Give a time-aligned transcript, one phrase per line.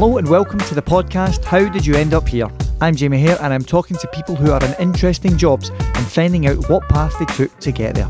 [0.00, 2.46] Hello and welcome to the podcast How Did You End Up Here?
[2.80, 6.46] I'm Jamie Hare and I'm talking to people who are in interesting jobs and finding
[6.46, 8.08] out what path they took to get there.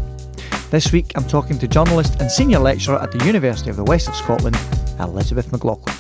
[0.71, 4.07] This week I'm talking to journalist and senior lecturer at the University of the West
[4.07, 4.59] of Scotland,
[5.01, 5.97] Elizabeth McLaughlin.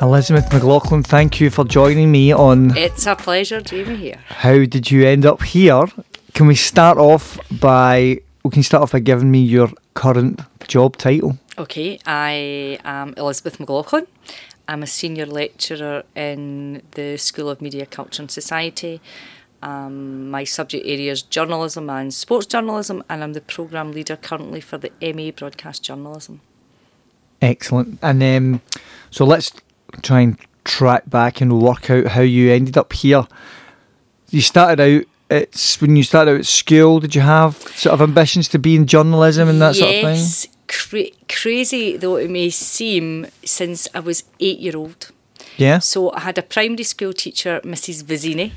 [0.00, 4.20] Elizabeth McLaughlin, thank you for joining me on It's a pleasure, Jamie here.
[4.28, 5.82] How Did You End Up Here?
[6.34, 10.96] Can we start off by we can start off by giving me your current job
[10.96, 11.38] title?
[11.58, 14.06] Okay, I am Elizabeth McLaughlin.
[14.68, 19.00] I'm a senior lecturer in the School of Media, Culture and Society.
[19.62, 24.60] Um, my subject area is journalism and sports journalism, and I'm the programme leader currently
[24.60, 26.42] for the MA Broadcast Journalism.
[27.40, 27.98] Excellent.
[28.02, 28.60] And um,
[29.10, 29.52] so let's
[30.02, 33.26] try and track back and work out how you ended up here.
[34.30, 35.04] You started out.
[35.30, 37.00] It's when you started out at school.
[37.00, 40.16] Did you have sort of ambitions to be in journalism and that sort of thing?
[40.16, 45.10] Yes, cra- crazy though it may seem, since I was eight year old.
[45.56, 45.80] Yeah.
[45.80, 48.04] So I had a primary school teacher, Mrs.
[48.04, 48.52] Vizzini,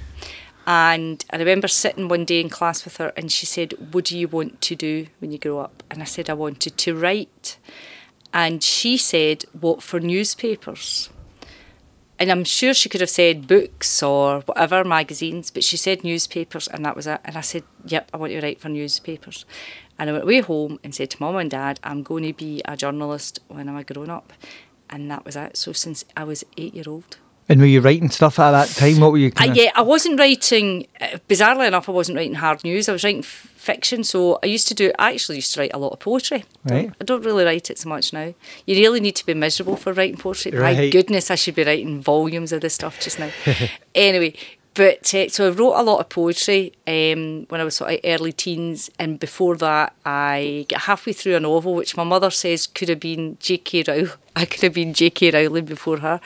[0.67, 4.17] and I remember sitting one day in class with her and she said, What do
[4.17, 5.83] you want to do when you grow up?
[5.89, 7.57] And I said, I wanted to write.
[8.33, 11.09] And she said, What for newspapers?
[12.21, 16.67] And I'm sure she could have said books or whatever, magazines, but she said newspapers
[16.67, 17.19] and that was it.
[17.25, 19.43] And I said, Yep, I want to write for newspapers.
[19.97, 22.61] And I went away home and said to mum and dad, I'm going to be
[22.63, 24.33] a journalist when I'm a grown up.
[24.87, 25.57] And that was it.
[25.57, 27.17] So since I was eight year old.
[27.51, 29.01] And were you writing stuff at that time?
[29.01, 29.27] What were you?
[29.35, 30.87] Uh, Kinda, yeah, I wasn't writing.
[31.01, 32.87] Uh, bizarrely enough, I wasn't writing hard news.
[32.87, 34.05] I was writing f- fiction.
[34.05, 34.93] So I used to do.
[34.97, 36.45] I actually used to write a lot of poetry.
[36.63, 36.89] Right.
[37.01, 38.33] I don't really write it so much now.
[38.65, 40.53] You really need to be miserable for writing poetry.
[40.53, 43.31] My goodness, I should be writing volumes of this stuff just now.
[43.95, 44.33] anyway,
[44.73, 47.99] but uh, so I wrote a lot of poetry um, when I was sort of
[48.03, 52.67] early teens, and before that, I got halfway through a novel which my mother says
[52.67, 53.83] could have been J.K.
[53.87, 54.11] Rowling.
[54.35, 55.31] I could have been J.K.
[55.31, 56.21] Rowling before her.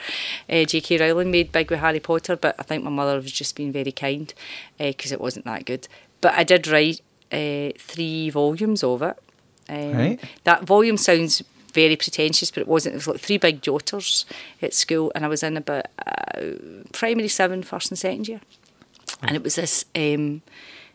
[0.48, 0.98] Uh, J.K.
[0.98, 3.92] Rowling made big with Harry Potter, but I think my mother was just being very
[3.92, 4.32] kind
[4.78, 5.88] because it wasn't that good.
[6.20, 7.00] But I did write
[7.32, 9.18] uh, three volumes of it.
[9.68, 10.20] Um, Right.
[10.44, 11.42] That volume sounds
[11.76, 12.94] very pretentious, but it wasn't.
[12.94, 14.26] It was like three big jotters
[14.62, 16.40] at school, and I was in about uh,
[16.92, 18.40] primary seven, first and second year.
[19.22, 20.42] And it was this um,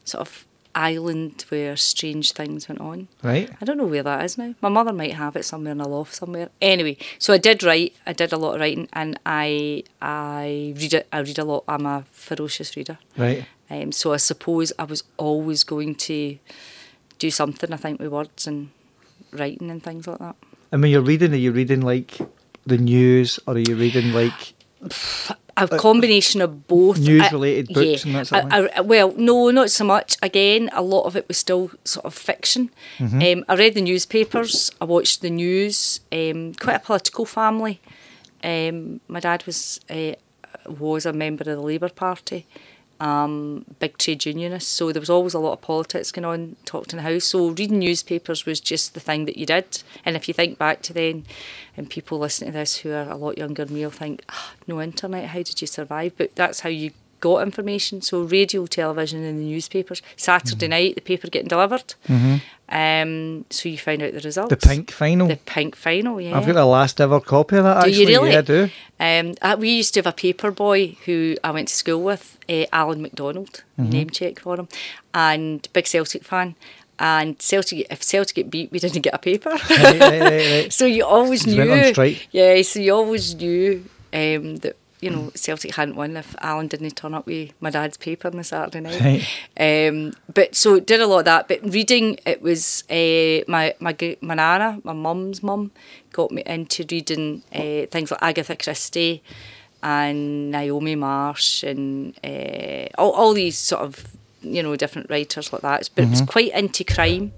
[0.04, 3.08] sort of island where strange things went on.
[3.24, 3.50] Right.
[3.62, 4.56] I don't know where that is now.
[4.62, 6.50] My mother might have it somewhere in a loft somewhere.
[6.62, 7.94] Anyway, so I did write.
[8.06, 11.08] I did a lot of writing, and I I read it.
[11.14, 11.64] I read a lot.
[11.68, 12.98] I'm a ferocious reader.
[13.18, 13.46] Right.
[13.70, 16.38] Um, so I suppose I was always going to
[17.20, 17.72] do something.
[17.72, 18.72] I think with words and
[19.32, 20.36] writing and things like that.
[20.72, 22.18] And when you're reading, are you reading like
[22.66, 24.54] the news, or are you reading like
[25.58, 26.98] A combination of both.
[26.98, 30.18] Uh, news related books and that sort of I- I- well, no, not so much.
[30.24, 32.70] Again, a lot of it was still sort of fiction.
[32.98, 33.22] Mm-hmm.
[33.40, 34.72] Um, I read the newspapers.
[34.80, 36.00] I watched the news.
[36.12, 37.80] Um, quite a political family.
[38.44, 40.14] Um, my dad was uh,
[40.68, 42.46] was a member of the Labour Party.
[43.02, 44.70] Um, big trade unionists.
[44.70, 47.24] so there was always a lot of politics going on, talked in the house.
[47.24, 49.82] So reading newspapers was just the thing that you did.
[50.06, 51.26] And if you think back to then,
[51.76, 54.54] and people listening to this who are a lot younger than me will think, ah,
[54.68, 56.14] no internet, how did you survive?
[56.16, 58.02] But that's how you got information.
[58.02, 60.02] So radio, television, and the newspapers.
[60.18, 61.94] Saturday night, the paper getting delivered.
[62.70, 64.50] Um, so you find out the results.
[64.50, 65.28] the pink final?
[65.28, 66.38] The pink final, yeah.
[66.38, 67.84] I've got the last ever copy of that.
[67.84, 68.32] Do Actually, you really?
[68.32, 68.70] yeah, I do.
[69.54, 72.66] Um, we used to have a paper boy who I went to school with, uh,
[72.72, 73.90] Alan McDonald, Mm-hmm.
[73.90, 74.68] name check for him,
[75.14, 76.56] and big Celtic fan.
[77.00, 79.50] And Celtic, if Celtic get beat, we didn't get a paper.
[79.50, 81.58] Right, right, right, so you always knew.
[81.58, 82.28] went on strike.
[82.32, 83.84] Yeah, so you always knew
[84.14, 87.98] um, that you know Celtic hadn't won if Alan didn't turn up with my dad's
[87.98, 89.28] paper on the Saturday night.
[89.60, 89.90] Right.
[89.90, 91.48] Um, but so it did a lot of that.
[91.48, 95.72] But reading, it was uh, my my my nana, my mum's mum,
[96.14, 99.24] got me into reading uh, things like Agatha Christie
[99.84, 105.64] and Ngaio Marsh and uh, all all these sort of you know different writers like
[105.64, 105.90] that.
[105.96, 107.34] But it was quite into crime,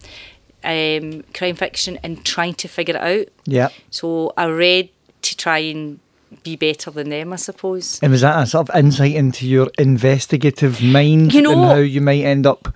[0.65, 3.27] um, crime fiction, and trying to figure it out.
[3.45, 3.69] Yeah.
[3.89, 4.89] So I read
[5.21, 5.99] to try and
[6.43, 7.99] be better than them, I suppose.
[8.01, 11.75] And was that a sort of insight into your investigative mind You know- and how
[11.77, 12.73] you might end up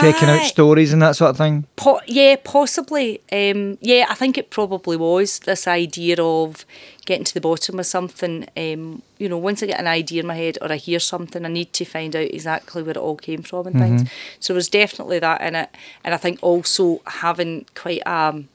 [0.00, 1.66] checking out stories and that sort of thing?
[1.76, 3.20] Po- yeah, possibly.
[3.32, 6.64] Um, yeah, I think it probably was this idea of
[7.06, 8.46] getting to the bottom of something.
[8.56, 11.44] Um, you know, once I get an idea in my head or I hear something,
[11.44, 14.08] I need to find out exactly where it all came from and things.
[14.38, 15.70] So there's definitely that in it,
[16.04, 18.48] and I think also having quite um,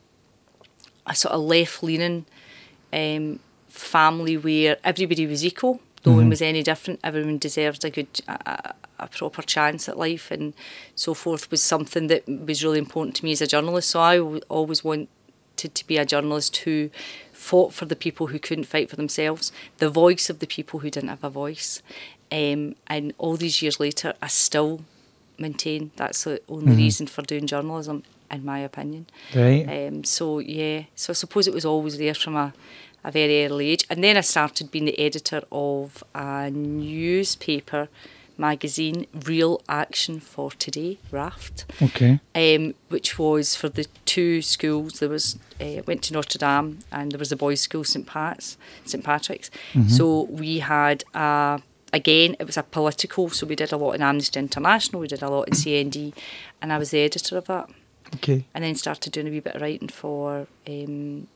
[1.05, 2.25] a sort of left leaning
[2.93, 3.39] um,
[3.75, 5.79] family where everybody was equal.
[6.05, 6.99] No one was any different.
[7.03, 10.53] Everyone deserved a good, a, a- a proper chance at life, and
[10.95, 13.89] so forth was something that was really important to me as a journalist.
[13.89, 15.09] So I w- always wanted
[15.57, 16.89] to be a journalist who
[17.33, 20.89] fought for the people who couldn't fight for themselves, the voice of the people who
[20.89, 21.81] didn't have a voice.
[22.31, 24.81] Um, and all these years later, I still
[25.37, 26.77] maintain that's the only Mm-hmm.
[26.77, 29.07] reason for doing journalism, in my opinion.
[29.35, 29.65] Right.
[29.87, 32.53] Um, so yeah, so I suppose it was always there from a,
[33.05, 33.85] a very early age.
[33.89, 37.87] And then I started being the editor of a newspaper
[38.37, 42.19] magazine, Real Action for Today, Raft, Okay.
[42.33, 44.99] um, which was for the two schools.
[44.99, 48.57] There was uh, went to Notre Dame, and there was a boys' school, St Pat's,
[48.85, 49.49] St Patrick's.
[49.87, 51.61] So we had a
[51.93, 53.29] again, it was a political.
[53.29, 56.13] So we did a lot in Amnesty International, we did a lot in CND,
[56.61, 57.69] and I was the editor of that
[58.15, 58.43] Okay.
[58.53, 61.27] and then started doing a wee bit of writing for um,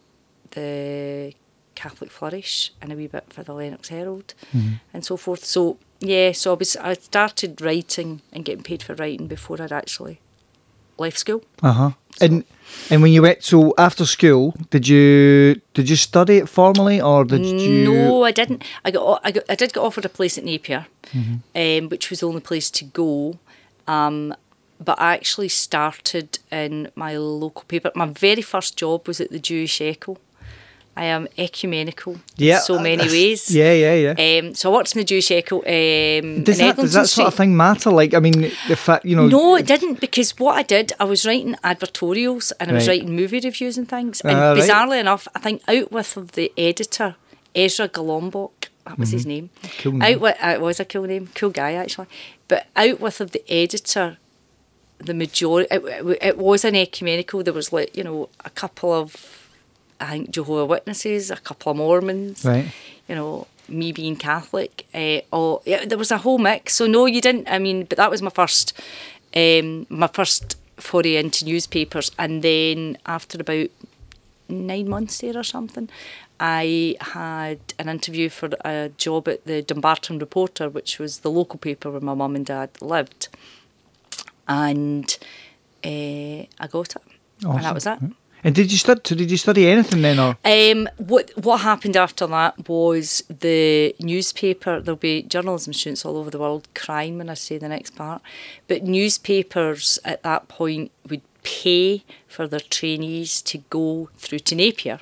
[0.51, 1.33] the
[1.79, 4.33] Catholic Flourish and a wee bit for the Lennox Herald
[4.93, 5.45] and so forth.
[5.45, 9.71] So yeah, so I was I started writing and getting paid for writing before I'd
[9.71, 10.19] actually
[10.97, 11.41] left school.
[11.63, 11.91] Uh huh.
[12.19, 12.43] And
[12.89, 17.23] and when you went so after school, did you did you study it formally or
[17.23, 17.93] did you?
[17.93, 18.63] No, I didn't.
[18.83, 20.85] I got I got I did get offered a place at Napier,
[21.55, 23.39] um, which was the only place to go.
[23.87, 24.35] Um,
[24.79, 27.91] but I actually started in my local paper.
[27.95, 30.17] My very first job was at the Jewish Echo.
[30.99, 32.57] I am ecumenical Yeah.
[32.57, 33.49] in so many ways.
[33.49, 34.39] Yeah, yeah, yeah.
[34.39, 37.35] Um, so I worked in the Jewish Echo um, does that does that sort of
[37.35, 37.89] thing matter?
[37.89, 39.27] Like, I mean, the fact you know.
[39.27, 42.99] No, it didn't because what I did, I was writing advertorials and I was Right.
[42.99, 44.19] writing movie reviews and things.
[44.21, 44.57] And right.
[44.57, 47.15] bizarrely enough, I think out with of the editor,
[47.55, 49.49] Ezra Golombok, that was his name.
[49.61, 49.81] Mm-hmm.
[49.81, 50.01] Cool name.
[50.15, 52.07] Out with, uh, it was a cool name, cool guy actually.
[52.49, 54.17] But out with of the editor,
[54.97, 57.41] the majority, it, it, it was an ecumenical.
[57.43, 59.38] There was like, you know, a couple of,
[60.01, 62.71] I think, Jehovah Witnesses, a couple of Mormons Right.
[63.07, 66.73] you know, me being Catholic, uh, or yeah, there was a whole mix.
[66.75, 67.47] So no, you didn't.
[67.49, 68.73] I mean, but that was my first,
[69.35, 73.67] um, my first foray into newspapers, and then after about
[74.47, 75.89] nine months there or something,
[76.39, 81.59] I had an interview for a job at the Dumbarton Reporter, which was the local
[81.59, 83.27] paper where my mum and dad lived,
[84.47, 85.17] and
[85.83, 85.87] uh,
[86.59, 87.01] I got it,
[87.43, 87.73] and that Awesome.
[87.75, 87.99] was it.
[88.43, 89.01] And did you study?
[89.03, 90.37] So did you study anything then, or?
[90.45, 94.79] Um, what what happened after that was the newspaper.
[94.79, 98.21] There'll be journalism students all over the world crying when I say the next part,
[98.67, 104.99] but newspapers at that point would pay for their trainees to go through to Napier.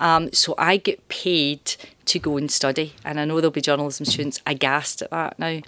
[0.00, 4.06] Um, so I get paid to go and study, and I know there'll be journalism
[4.06, 5.60] students aghast at that now,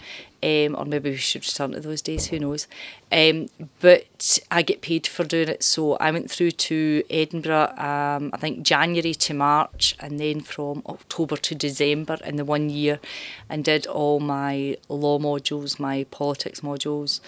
[0.43, 2.27] um, or maybe we should return to those days.
[2.29, 2.67] Who knows?
[3.13, 3.49] Um,
[3.81, 5.63] but I get paid for doing it.
[5.63, 7.75] So I went through to Edinburgh.
[7.77, 12.71] Um, I think January to March, and then from October to December in the one
[12.71, 13.01] year,
[13.49, 17.21] and did all my law modules, my politics modules,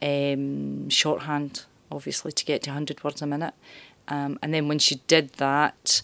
[0.00, 3.54] um, shorthand, obviously to get to 100 words a minute.
[4.08, 6.02] Um, and then once you did that,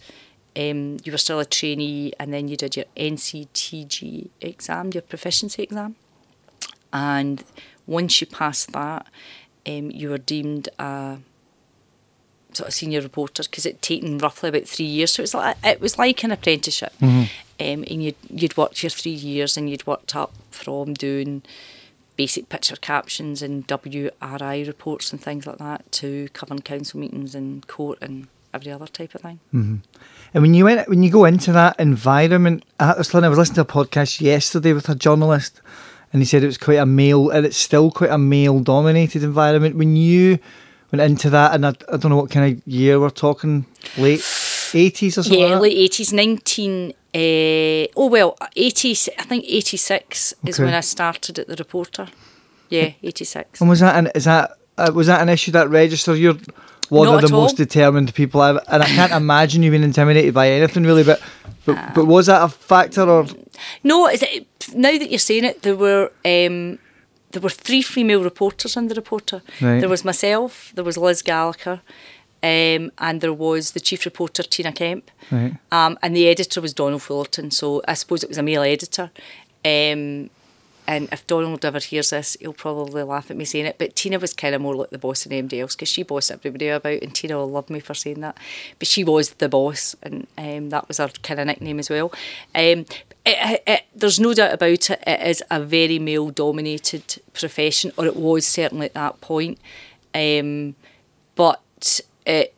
[0.57, 5.63] um, you were still a trainee, and then you did your NCTJ exam, your proficiency
[5.63, 5.97] exam.
[6.93, 7.43] And
[7.87, 9.07] once you passed that,
[9.67, 11.19] um, you were deemed a
[12.53, 15.13] sort of senior reporter because it taken roughly about three years.
[15.13, 17.29] So it was like it was like an apprenticeship, um,
[17.59, 21.43] and you'd you'd worked your three years, and you'd worked up from doing
[22.17, 27.67] basic picture captions and WRI reports and things like that to covering council meetings and
[27.67, 29.41] court and every other type of thing.
[29.53, 29.82] And
[30.43, 33.61] when you went, when you go into that environment, I was, I was listening to
[33.63, 35.61] a podcast yesterday with a journalist,
[36.13, 39.77] and he said it was quite a male, and it's still quite a male-dominated environment.
[39.77, 40.39] When you
[40.91, 43.67] went into that, and I, I don't know what kind of year we're talking,
[43.97, 44.25] late
[44.75, 45.41] eighties or something.
[45.41, 46.93] Yeah, like late eighties, nineteen.
[47.15, 49.09] Uh, oh well, eighties.
[49.19, 52.09] I think eighty six is when I started at the Reporter.
[52.71, 53.61] Yeah, eighty six.
[53.61, 56.17] And was that an is that uh, was that an issue that register?
[56.17, 56.39] You're
[56.93, 57.43] one Not of the all.
[57.43, 61.05] most determined people I've, and I can't imagine you being intimidated by anything really.
[61.05, 61.20] But
[61.67, 63.27] but, Uh, but was that a factor or
[63.82, 66.79] No, is it, now that you're saying it, there were um,
[67.32, 69.41] there were three female reporters on the Reporter.
[69.61, 69.81] Right.
[69.81, 71.81] There was myself, there was Liz Gallagher,
[72.43, 75.55] um, and there was the chief reporter Tina Kemp, right?
[75.70, 77.51] um, and the editor was Donald Fullerton.
[77.51, 79.11] So I suppose it was a male editor.
[79.65, 80.29] Um,
[80.93, 83.79] and if Donald ever hears this, he'll probably laugh at me saying it.
[83.79, 86.31] But Tina was kind of more like the boss than anybody else because she bossed
[86.31, 88.37] everybody about, and Tina will love me for saying that.
[88.79, 92.13] But she was the boss, and um, that was her kind of nickname as well.
[92.55, 92.84] Um,
[93.25, 95.03] it, it, there's no doubt about it.
[95.06, 99.58] It is a very male-dominated profession, or it was certainly at that point.
[100.15, 100.75] Um,
[101.34, 102.55] but it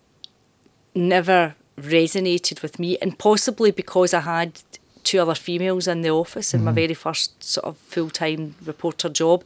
[0.93, 4.61] never resonated with me, and possibly because I had
[5.05, 9.09] two other females in the office in my very first sort of full time reporter
[9.09, 9.45] job,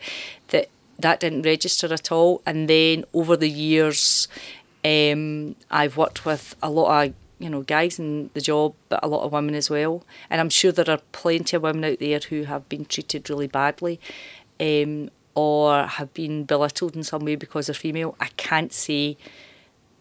[0.49, 2.43] that that didn't register at all.
[2.47, 4.29] And then over the years,
[4.85, 9.09] um, I've worked with a lot of you know guys in the job, but a
[9.09, 10.05] lot of women as well.
[10.31, 13.49] And I'm sure there are plenty of women out there who have been treated really
[13.49, 14.01] badly,
[14.61, 18.17] um, or have been belittled in some way because they're female.
[18.21, 19.17] I can't say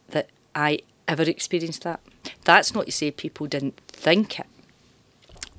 [0.10, 2.00] that I ever experienced that.
[2.44, 4.48] That's not to say people didn't think it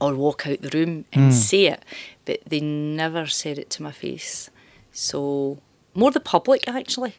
[0.00, 1.32] or walk out the room and Mm.
[1.32, 1.84] say it,
[2.24, 4.50] but they never said it to my face.
[4.92, 5.58] So
[5.94, 7.14] more the public actually.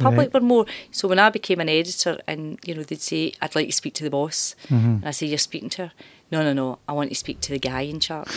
[0.00, 0.34] Public Right.
[0.34, 3.68] were more so when I became an editor and you know they'd say I'd like
[3.68, 5.92] to speak to the boss and I say you're speaking to her
[6.32, 8.34] no no no I want to speak to the guy in charge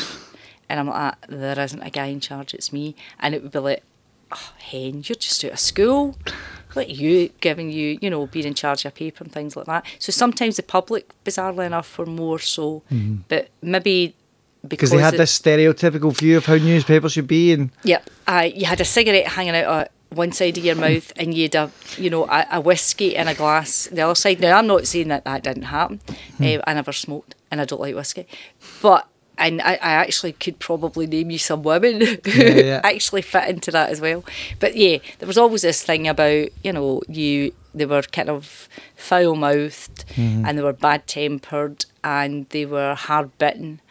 [0.69, 3.51] and I'm like "Ah, there isn't a guy in charge it's me and it would
[3.51, 3.81] be like
[4.31, 6.15] oh, hen you're just out of school
[6.77, 9.65] what you giving you you know being in charge of a paper and things like
[9.65, 12.81] that so sometimes the public bizarrely enough were more so
[13.27, 14.15] but maybe
[14.67, 18.09] Because they had it- this stereotypical view of how newspapers should be, and Yep.
[18.27, 21.43] Uh, you had a cigarette hanging out of one side of your mouth and you
[21.43, 24.39] had a, you know, a, a whiskey in a glass the other side.
[24.39, 25.99] Now, I'm not saying that that didn't happen.
[26.41, 28.25] Uh, I never smoked and I don't like whiskey.
[28.81, 29.07] But,
[29.37, 32.81] and I, I actually could probably name you some women who Yeah, yeah.
[32.83, 34.23] actually fit into that as well.
[34.59, 38.67] But yeah, there was always this thing about, you know, you, they were kind of
[38.95, 43.81] foul mouthed and they were bad tempered and they were hard bitten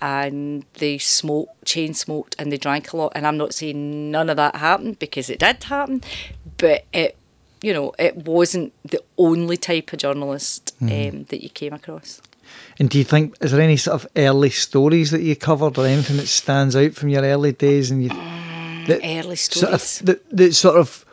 [0.00, 3.12] and they smoked, chain smoked, and they drank a lot.
[3.14, 6.02] And I'm not saying none of that happened because it did happen,
[6.58, 7.16] but it,
[7.62, 12.20] you know, it wasn't the only type of journalist um, that you came across.
[12.78, 15.86] And do you think is there any sort of early stories that you covered or
[15.86, 19.98] anything that stands out from your early days and you that Early sort of stories.
[20.00, 21.04] that, that sort of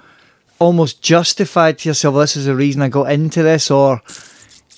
[0.60, 4.02] almost justified to yourself this is the reason I got into this or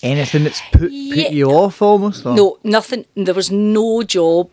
[0.02, 1.24] anything that's put Yeah.
[1.24, 2.36] put you off almost or?
[2.36, 3.06] No, nothing.
[3.16, 4.50] There was no job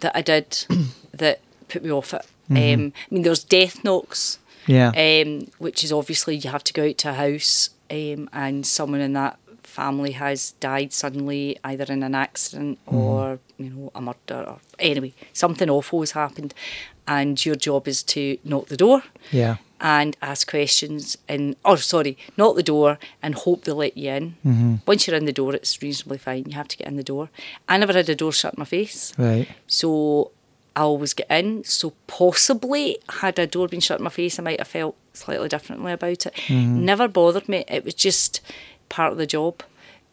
[0.00, 0.64] that I did
[1.14, 2.26] that put me off it.
[2.50, 2.56] Um, I
[3.10, 4.38] mean, there was death knocks.
[4.66, 8.66] yeah um, which is obviously you have to go out to a house um, and
[8.66, 9.38] someone in that
[9.78, 14.58] family has died suddenly, either in an accident or you know a murder or
[14.90, 16.52] anyway something awful has happened,
[17.06, 18.98] and your job is to knock the door
[19.42, 24.10] yeah and ask questions and or sorry knock the door and hope they let you
[24.10, 24.24] in.
[24.44, 24.74] Mm-hmm.
[24.86, 26.42] Once you're in the door, it's reasonably fine.
[26.48, 27.24] You have to get in the door.
[27.68, 29.12] I never had a door shut in my face.
[29.16, 30.32] right So
[30.74, 31.64] I always get in.
[31.64, 32.84] So possibly
[33.20, 36.26] had a door been shut in my face, I might have felt slightly differently about
[36.26, 36.34] it.
[36.50, 37.64] Never bothered me.
[37.76, 38.40] It was just
[38.88, 39.62] part of the job.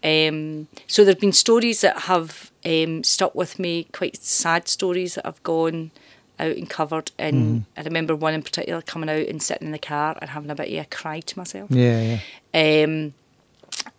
[0.04, 5.28] Um, so there've been stories that have um, stuck with me, quite sad stories that
[5.28, 5.92] I've gone
[6.38, 7.12] out and covered.
[7.18, 10.52] And I remember one in particular coming out and sitting in the car and having
[10.52, 12.20] a bit of a cry to myself yeah
[12.54, 13.14] yeah um,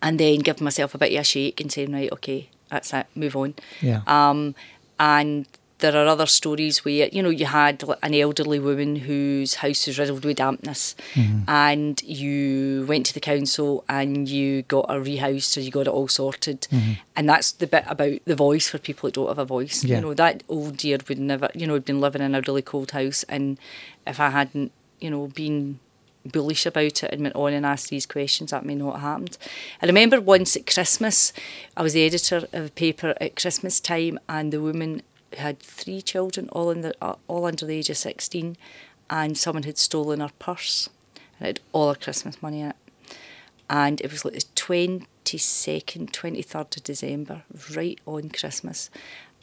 [0.03, 3.07] and then give myself a bit of a shake and saying, right, okay, that's it,
[3.15, 3.55] move on.
[3.81, 4.03] Yeah.
[4.07, 4.55] Um,
[4.99, 5.47] and
[5.79, 9.99] there are other stories where, you know, you had an elderly woman whose house was
[9.99, 11.49] riddled with dampness Mm-hmm.
[11.49, 15.89] and you went to the council and you got a rehouse or you got it
[15.89, 16.67] all sorted.
[16.71, 16.93] Mm-hmm.
[17.15, 19.85] And that's the bit about the voice for people that don't have a voice.
[19.85, 19.97] Yeah.
[19.97, 22.63] You know, that old dear would never, you know, had been living in a really
[22.63, 23.59] cold house and
[24.07, 25.79] if I hadn't, you know, been
[26.25, 29.39] bullish about it and went on and asked these questions, that may not have happened.
[29.81, 31.33] I remember once at Christmas,
[31.77, 35.03] I was the editor of a paper at Christmas time, and the woman
[35.37, 38.57] had three children, all in the uh, all under the age of sixteen,
[39.09, 40.89] and someone had stolen her purse,
[41.39, 42.77] and it had all her Christmas money in it,
[43.69, 47.43] and it was like the twenty second, twenty third of December,
[47.75, 48.91] right on Christmas,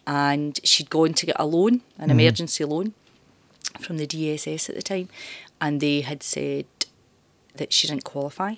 [0.06, 2.94] and she'd gone to get a loan, an emergency loan
[3.80, 5.10] from the DSS at the time,
[5.60, 6.66] and they had said
[7.56, 8.56] that she didn't qualify.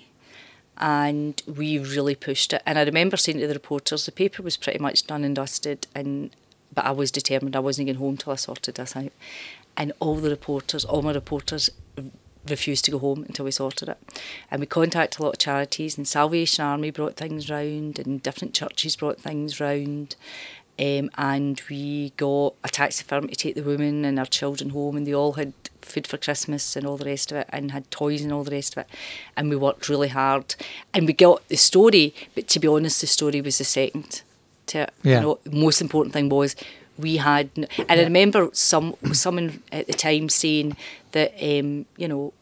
[0.78, 2.62] And we really pushed it.
[2.66, 5.86] And I remember saying to the reporters, the paper was pretty much done and dusted,
[5.94, 6.36] and
[6.76, 9.10] but I was determined I wasn't going home till I sorted this out.
[9.76, 11.70] And all the reporters, all my reporters,
[12.48, 13.98] refused to go home until we sorted it.
[14.50, 18.54] And we contacted a lot of charities, and Salvation Army brought things round, and different
[18.54, 20.14] churches brought things round.
[20.78, 24.96] Um, and we got a taxi firm to take the woman and her children home,
[24.96, 27.90] and they all had food for Christmas and all the rest of it, and had
[27.90, 28.90] toys and all the rest of it.
[29.36, 30.54] And we worked really hard,
[30.92, 32.14] and we got the story.
[32.34, 34.22] But to be honest, the story was the second
[34.68, 34.88] to.
[35.02, 35.16] Yeah.
[35.16, 36.56] You know, most important thing was
[36.98, 40.76] we had, and I remember some someone at the time saying
[41.12, 42.32] that um, you know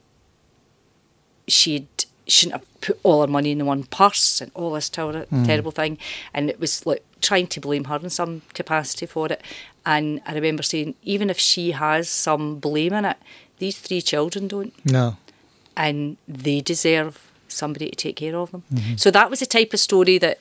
[1.48, 1.88] she'd
[2.26, 5.70] shouldn't have put all her money in the one purse and all this ter- terrible
[5.70, 5.98] thing,
[6.32, 9.42] and it was like trying to blame her in some capacity for it.
[9.86, 13.18] And I remember saying, even if she has some blame in it,
[13.58, 15.16] these three children don't no
[15.76, 18.62] and they deserve somebody to take care of them.
[18.96, 20.38] So that was the type of story that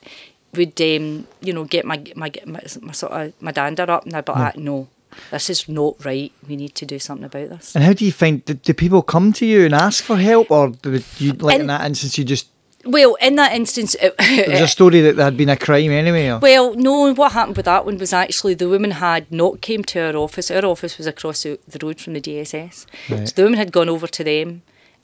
[0.56, 4.14] would, um, you know, get my my my, my sort of my dander up, and
[4.14, 4.88] I'd be like, no,
[5.30, 6.32] this is not right.
[6.48, 7.74] We need to do something about this.
[7.74, 10.50] and how do you find do, do people come to you and ask for help
[10.50, 12.48] or do you like in And- that instance you just
[12.86, 15.90] Well, in that instance, it, It was a story that there had been a crime
[15.90, 16.28] anyway.
[16.28, 16.38] Or?
[16.38, 20.00] Well, no, what happened with that one was actually the woman had not came to
[20.06, 20.50] our office.
[20.50, 22.84] Our office was across the, the road from the DSS.
[23.08, 23.26] Right.
[23.28, 24.60] So the woman had gone over to them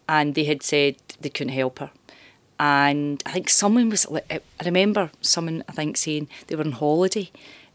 [0.07, 1.91] and they had said they couldn't help her.
[2.61, 4.07] And I think someone was.
[4.31, 7.31] I remember someone, I think, saying they were on holiday.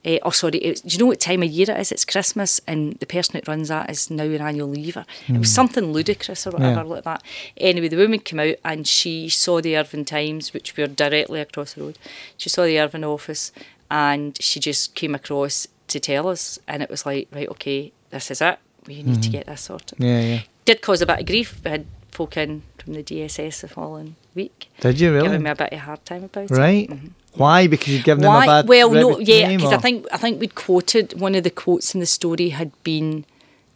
[0.06, 1.92] Uh, oh, sorry, it was, do you know what time of year it is?
[1.92, 4.96] It's Christmas, and the person that runs that is now an annual leave.
[4.96, 6.84] Or It was something ludicrous or whatever Yeah.
[6.84, 7.24] like that.
[7.58, 11.74] Anyway, the woman came out and she saw the Irvine Times, which were directly across
[11.74, 11.98] the road.
[12.38, 13.52] She saw the Irvine office
[13.90, 16.60] and she just came across to tell us.
[16.68, 18.60] And it was like, right, okay, this is it.
[18.86, 19.98] We need to get this sorted.
[20.00, 20.42] Yeah, yeah.
[20.66, 21.60] Did cause a bit of grief.
[21.66, 25.28] We had folk in from the DSS the following week Did you really?
[25.28, 26.52] giving me a bit of a hard time about it.
[26.52, 26.90] Right.
[27.34, 27.68] Why?
[27.68, 28.46] Because you'd given Why?
[28.46, 31.44] them a bad well, no, yeah, because I think I think we'd quoted one of
[31.44, 33.26] the quotes in the story had been,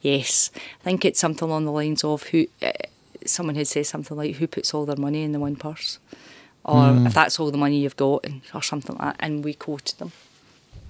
[0.01, 0.51] yes,
[0.81, 2.71] I think it's something along the lines of who, uh,
[3.25, 5.99] someone had said something like who puts all their money in the one purse,
[6.63, 7.07] or Hmm.
[7.07, 10.11] if that's all the money you've got, or something like that, and we quoted them.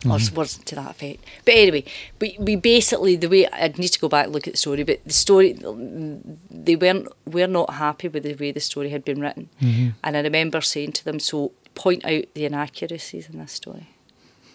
[0.06, 0.36] Or Mm-hmm.
[0.36, 1.26] words to that effect.
[1.44, 1.84] But anyway,
[2.22, 4.84] we, we basically the way I'd need to go back and look at the story,
[4.84, 5.54] but the story
[6.50, 9.50] they weren't we're not happy with the way the story had been written.
[9.62, 9.90] Mm-hmm.
[10.04, 13.88] And I remember saying to them, so point out the inaccuracies in this story.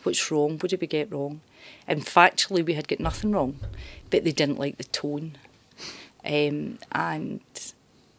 [0.03, 0.53] What's wrong?
[0.59, 1.41] What did we get wrong?
[1.87, 3.59] And factually, we had got nothing wrong,
[4.11, 5.37] but they didn't like the tone.
[6.25, 7.41] Um, and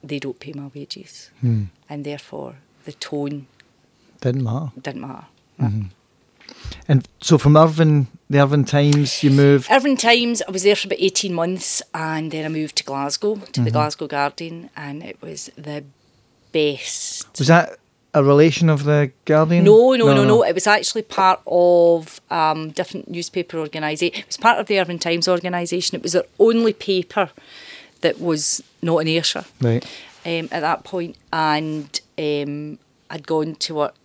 [0.04, 1.32] they don't pay my wages.
[1.42, 1.66] Hmm.
[1.90, 3.48] And therefore, the tone
[4.22, 4.72] Didn't matter.
[4.80, 5.26] didn't matter.
[6.88, 9.68] And so from Irvine, the Irvine Times, you moved.
[9.72, 13.36] Irvine Times, I was there for about 18 months and then I moved to Glasgow,
[13.38, 15.84] to the Glasgow Guardian, and it was the
[16.52, 17.28] best.
[17.40, 17.78] Was that
[18.14, 19.64] a relation of the Guardian?
[19.66, 24.16] No, no, no, no, It was actually part of um, different newspaper organisation.
[24.20, 25.96] It was part of the Irvine Times organisation.
[25.96, 27.30] It was their only paper
[28.02, 29.84] that was not in Ayrshire Right.
[30.26, 32.78] um, at that point, and um,
[33.10, 33.96] I'd gone to work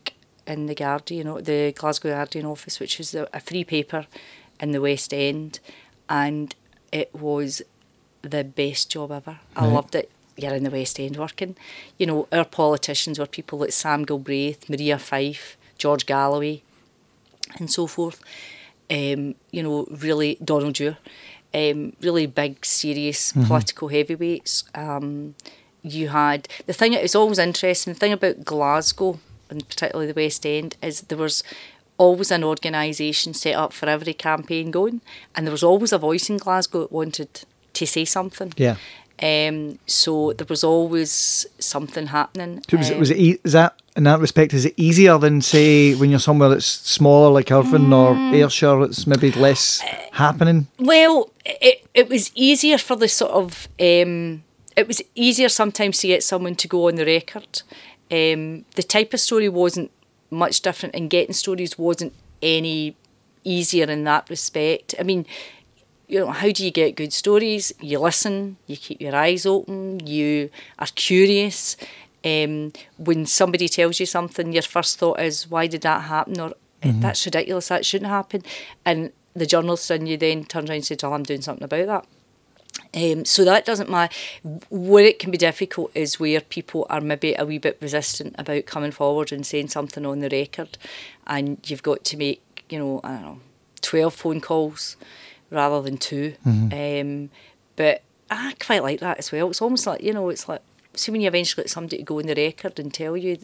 [0.52, 4.06] in the Guardian, the Glasgow Guardian office, which was a free paper
[4.60, 5.60] in the West End,
[6.08, 6.54] and
[6.92, 7.62] it was
[8.22, 9.38] the best job ever.
[9.56, 9.72] I Right.
[9.72, 10.10] loved it.
[10.36, 11.56] You're in the West End working.
[11.98, 16.62] You know, our politicians were people like Sam Galbraith, Maria Fyfe, George Galloway,
[17.58, 18.20] and so forth.
[18.90, 20.98] Um, you know, really Donald Dewar,
[21.54, 24.64] um, really big, serious political heavyweights.
[24.74, 25.34] Um,
[25.82, 27.92] you had the thing that was always interesting.
[27.94, 29.18] The thing about Glasgow
[29.50, 31.42] and particularly the West End is there was
[31.98, 35.00] always an organisation set up for every campaign going,
[35.34, 37.28] and there was always a voice in Glasgow that wanted
[37.74, 38.52] to say something.
[38.56, 38.76] Yeah.
[39.22, 42.62] Um, so there was always something happening.
[42.70, 44.54] So was, it, Um, was it e- is that in that respect?
[44.54, 48.32] Is it easier than say when you're somewhere that's smaller like Irvine or Mm.
[48.34, 48.82] Ayrshire?
[48.84, 49.82] It's maybe less
[50.12, 50.68] happening.
[50.78, 54.42] Well, it it was easier for the sort of um,
[54.74, 57.60] it was easier sometimes to get someone to go on the record.
[58.10, 59.90] Um, the type of story wasn't
[60.30, 62.96] much different, and getting stories wasn't any
[63.44, 64.94] easier in that respect.
[64.98, 65.26] I mean,
[66.08, 67.72] you know, how do you get good stories?
[67.80, 71.76] You listen, you keep your eyes open, you are curious.
[72.24, 76.38] Um, when somebody tells you something, your first thought is, why did that happen?
[76.40, 78.42] Or that's ridiculous, that shouldn't happen.
[78.84, 81.86] And the journalist in you then turns around and says, oh, I'm doing something about
[81.86, 82.06] that.
[82.94, 84.12] Um, so that doesn't matter.
[84.68, 88.66] Where it can be difficult is where people are maybe a wee bit resistant about
[88.66, 90.76] coming forward and saying something on the record,
[91.26, 93.40] and you've got to make you know I don't know
[93.80, 94.96] twelve phone calls
[95.50, 97.30] rather than 2 Um,
[97.76, 99.50] but I quite like that as well.
[99.50, 100.62] It's almost like you know it's like
[100.94, 103.38] see when you eventually get somebody to go on the record and tell you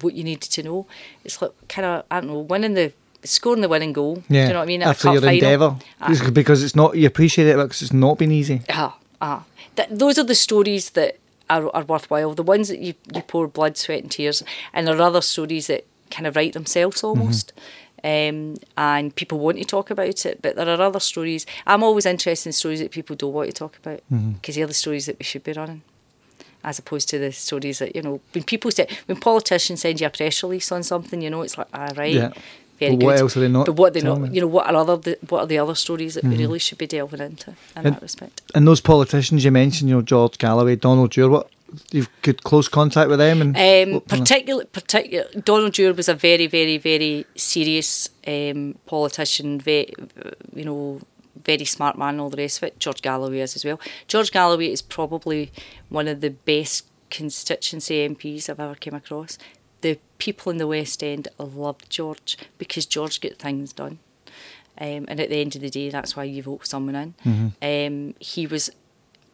[0.00, 0.86] what you needed to know.
[1.24, 2.92] It's like kind of I don't know winning the
[3.24, 4.22] scoring the winning goal.
[4.28, 4.42] Yeah.
[4.42, 4.82] Do you know what I mean?
[4.82, 6.08] At After your endeavour, Ah.
[6.32, 8.62] Because- it's not you appreciate it because it's not been easy.
[8.70, 9.44] Ah, ah.
[9.76, 11.16] Th- those are the stories that
[11.48, 12.34] are, are worthwhile.
[12.34, 14.42] The ones that you, you pour blood, sweat, and tears.
[14.72, 17.52] And there are other stories that kind of write themselves almost.
[18.04, 21.46] Um, and people want to talk about it, but there are other stories.
[21.66, 24.74] I'm always interested in stories that people don't want to talk about because they're the
[24.74, 25.82] stories that we should be running,
[26.64, 30.08] as opposed to the stories that you know when people say when politicians send you
[30.08, 32.32] a press release on something, you know it's like ah right, Yeah.
[32.82, 33.06] Very But good.
[33.06, 35.14] what else are they not But what they not, you know, what are other the,
[35.30, 38.02] what are the other stories that we really should be delving into in And- that
[38.02, 38.42] respect?
[38.54, 41.46] And those politicians you mentioned, you know George Galloway, Donald Dewar, what
[41.90, 45.24] you've good close contact with them and Um, what- particular, particular.
[45.52, 49.48] Donald Dewar was a very, very, very serious um, politician.
[49.60, 49.92] Very,
[50.54, 51.00] you know,
[51.52, 52.20] very smart man.
[52.20, 52.78] All the rest of it.
[52.78, 53.80] George Galloway is as well.
[54.12, 55.50] George Galloway is probably
[55.88, 59.38] one of the best constituency MPs I've ever came across.
[59.82, 63.98] The people in the West End loved George because George get things done.
[64.78, 67.14] Um, and at the end of the day, that's why you vote someone in.
[67.60, 68.70] Um, he was,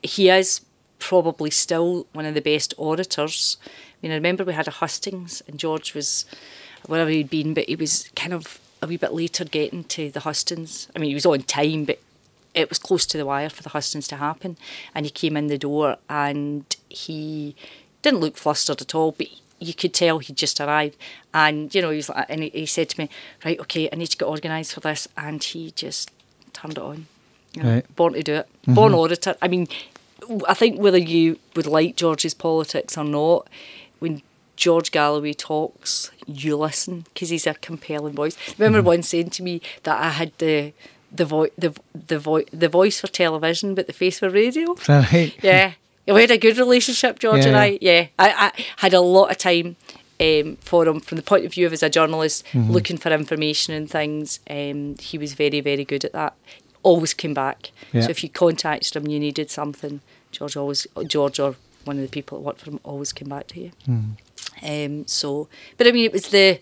[0.03, 0.63] he is
[0.99, 3.57] probably still one of the best orators.
[3.67, 3.71] I
[4.03, 6.25] mean, I remember we had a hustings, and George was
[6.87, 10.21] wherever he'd been, but he was kind of a wee bit later getting to the
[10.21, 10.89] hustings.
[10.95, 12.01] I mean, he was on time, but
[12.55, 14.57] it was close to the wire for the hustings to happen.
[14.95, 17.55] And he came in the door, and he
[18.03, 19.29] didn't look flustered at all, but
[19.61, 20.97] you could tell he'd just arrived.
[21.35, 23.09] And you know, he was like, and he, he said to me,
[23.45, 26.11] "Right, okay, I need to get organised for this," and he just
[26.53, 27.07] turned it on.
[27.55, 27.97] You know, Right.
[27.97, 28.49] Born to do it.
[28.63, 28.75] Mm-hmm.
[28.75, 29.37] Born auditor.
[29.41, 29.69] I mean,
[30.47, 33.49] I think whether you would like George's politics or not,
[33.99, 34.23] when
[34.57, 38.37] George Galloway talks, you listen because he's a compelling voice.
[38.59, 38.87] Remember mm-hmm.
[38.87, 40.73] one saying to me that I had the
[41.11, 44.75] the voice the the voice the voice for television, but the face for radio.
[44.89, 45.35] Right?
[45.43, 45.73] Yeah.
[46.15, 47.79] We had a good relationship, George and I.
[47.81, 48.07] Yeah.
[48.19, 49.77] I, I had a lot of time
[50.21, 52.71] um, for him from the point of view of as a journalist, Mm-hmm.
[52.73, 54.41] looking for information and things.
[54.49, 56.35] Um, he was very, very good at that.
[56.83, 57.71] Always came back.
[57.93, 58.03] Yeah.
[58.03, 60.01] So if you contacted him, you needed something,
[60.33, 63.47] George always, George or one of the people that worked for him always came back
[63.49, 63.71] to you.
[64.63, 66.59] Um, so, but I mean, it was the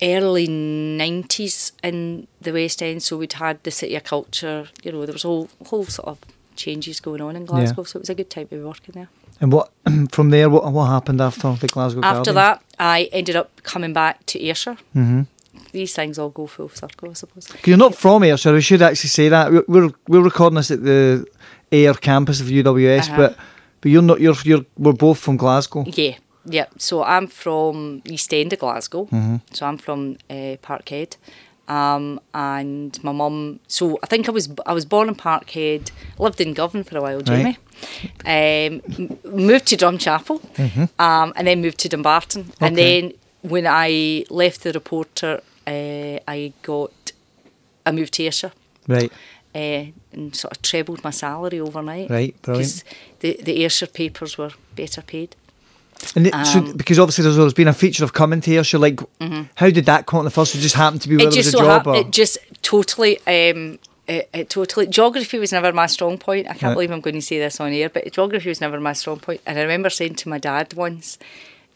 [0.00, 5.04] early 90s in the West End, so we'd had the City of Culture, you know,
[5.04, 6.18] there was a whole, whole sort of
[6.58, 9.08] changes going on in Glasgow, so it was a good time to be working there.
[9.40, 9.70] And what
[10.12, 10.48] from there?
[10.50, 12.00] What what happened after the Glasgow?
[12.02, 14.76] After that, I ended up coming back to Ayrshire.
[14.94, 15.22] Mm-hmm.
[15.72, 17.48] These things all go full circle, I suppose.
[17.66, 18.52] you're not from Ayrshire.
[18.54, 21.24] We should actually say that we're we're, we're recording this at the
[21.70, 23.16] Ayr campus of UWS, Uh-huh.
[23.16, 23.36] but
[23.80, 24.20] but you're not.
[24.20, 24.64] You're you're.
[24.76, 25.84] We're both from Glasgow.
[25.86, 26.66] Yeah, yeah.
[26.78, 29.04] So I'm from East End of Glasgow.
[29.06, 29.36] Mm-hmm.
[29.52, 31.16] So I'm from uh, Parkhead,
[31.68, 33.60] um, and my mum.
[33.68, 35.90] So I think I was I was born in Parkhead.
[36.18, 37.56] Lived in Govan for a while, Jamie.
[38.26, 38.82] Um,
[39.24, 40.40] moved to Drumchapel,
[40.98, 42.52] um, and then moved to Dumbarton.
[42.60, 42.76] And Mm-hmm.
[42.76, 47.12] Then when I left the reporter, uh, I got
[47.86, 48.52] I moved to Ayrshire.
[48.86, 49.12] Right.
[49.54, 52.10] Uh, and sort of trebled my salary overnight.
[52.10, 52.84] Right, brilliant.
[53.20, 55.36] The, the Ayrshire papers were better paid.
[56.14, 58.78] And it, so, Um, because obviously there's, there's been a feature of coming to so
[58.78, 59.00] Like,
[59.56, 60.54] how did that come on the first?
[60.54, 61.28] It just happened to be where Mm-hmm.
[61.28, 61.86] it there was just a so job.
[61.88, 61.96] or?
[61.96, 66.62] it just totally um it, it totally geography was never my strong point i can't
[66.62, 66.74] Right.
[66.74, 69.40] believe i'm going to say this on air but geography was never my strong point.
[69.46, 71.18] and i remember saying to my dad once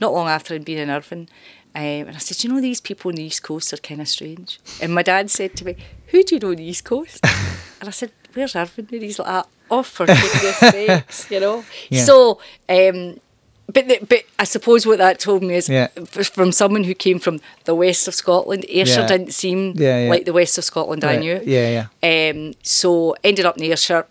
[0.01, 1.29] not long after i'd been in irvine
[1.75, 4.09] um, and i said you know these people on the east coast are kind of
[4.09, 7.21] strange and my dad said to me who do you know on the east coast
[7.81, 11.65] and i said where's irvine and he's like "Ah, oh for goodness sakes you know
[11.91, 12.05] Yeah.
[12.05, 13.19] so um
[13.67, 15.89] but the, but I suppose what that told me is Yeah.
[16.35, 19.07] from someone who came from the west of Scotland, Ayrshire Yeah.
[19.07, 21.41] didn't seem Yeah, like the west of Scotland I knew.
[21.45, 22.31] Yeah, yeah.
[22.31, 24.07] Um, so ended up in Ayrshire,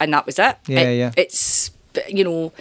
[0.00, 0.42] and that was it.
[0.42, 0.72] Mm-hmm.
[0.72, 1.10] Yeah, It- yeah.
[1.16, 1.70] It's
[2.08, 2.52] you know,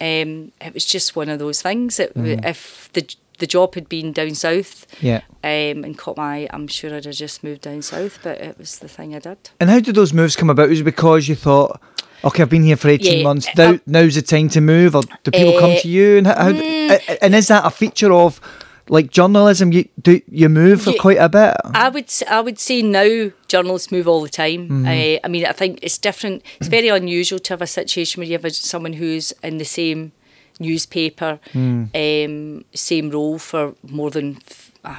[0.00, 1.98] um, it was just one of those things.
[1.98, 2.44] It, Mm-hmm.
[2.46, 3.06] If the
[3.38, 5.22] the job had been down south, Yeah.
[5.42, 8.18] um, and caught my eye, I'm sure I'd have just moved down south.
[8.22, 9.50] But it was the thing I did.
[9.58, 10.68] And how did those moves come about?
[10.68, 11.80] Was it because you thought,
[12.24, 14.94] okay, I've been here for 18 Yeah, months, uh, now, now's the time to move?
[14.96, 16.18] Or do people come Uh, to you?
[16.18, 17.18] And, how, mm.
[17.22, 18.40] and is that a feature of
[18.88, 19.72] like journalism?
[19.72, 20.98] You do you move for Yeah.
[21.00, 21.56] quite a bit?
[21.74, 24.68] I would I would say now journalists move all the time.
[24.68, 24.86] Mm-hmm.
[24.86, 26.42] Uh, I mean, I think it's different.
[26.58, 29.64] It's very unusual to have a situation where you have a, someone who's in the
[29.64, 30.12] same
[30.60, 31.84] newspaper, Hmm.
[31.94, 34.96] um, same role for more than f- uh,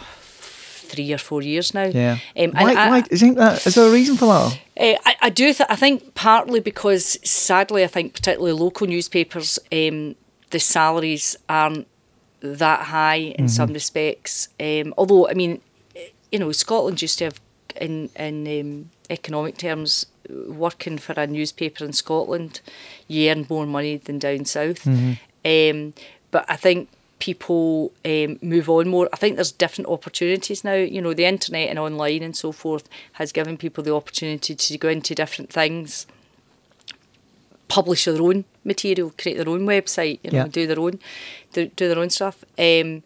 [0.94, 1.86] three or four years now.
[1.86, 2.14] Yeah.
[2.14, 4.60] Um, and why, I- why, is, that, is there a reason for that?
[4.80, 5.54] uh, I, I do.
[5.54, 10.16] Th- I think partly because, sadly, I think particularly local newspapers, um,
[10.52, 11.88] the salaries aren't
[12.42, 14.50] that high in some respects.
[14.60, 15.62] Um, although, I mean,
[16.32, 17.40] you know, Scotland used to have,
[17.80, 20.06] in in um, economic terms,
[20.48, 22.62] working for a newspaper in Scotland,
[23.08, 24.86] you earn more money than down south.
[24.88, 25.94] Um,
[26.32, 29.08] but I think people um, move on more.
[29.14, 30.74] I think there's different opportunities now.
[30.74, 34.78] You know, the internet and online and so forth has given people the opportunity to
[34.78, 36.06] go into different things,
[37.68, 40.48] publish their own material, create their own website, you know, Yeah.
[40.48, 41.00] do their own,
[41.54, 42.44] do, do their own stuff.
[42.58, 43.04] Um,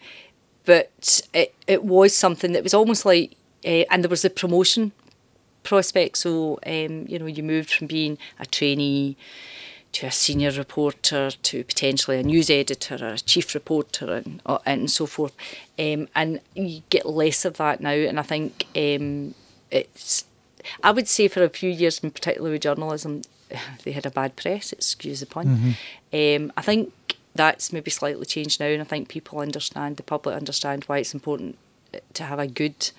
[0.66, 4.92] but it, it was something that was almost like, uh, and there was the promotion
[5.64, 6.18] prospect.
[6.18, 9.16] So, um, you know, you moved from being a trainee
[9.94, 14.60] to a senior reporter to potentially a news editor or a chief reporter and uh,
[14.66, 15.36] and so forth.
[15.80, 17.92] Um, and you get less of that now.
[17.92, 19.34] And I think um,
[19.72, 20.26] it's,
[20.84, 23.24] I would say for a few years, in particular with journalism,
[23.84, 25.76] they had a bad press, excuse the pun.
[26.14, 26.94] Um, I think
[27.36, 31.14] that's maybe slightly changed now, and I think people understand, the public understand why it's
[31.14, 31.58] important
[32.14, 32.92] to have a good,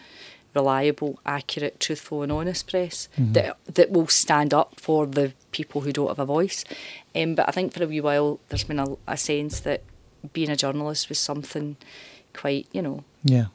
[0.61, 5.92] reliable, accurate, truthful, and honest press that that will stand up for the people who
[5.92, 6.64] don't have a voice.
[7.18, 9.81] Um, but I think for a wee while there's been a, a sense that
[10.33, 11.77] being a journalist was something
[12.40, 13.47] quite, you know, Yeah.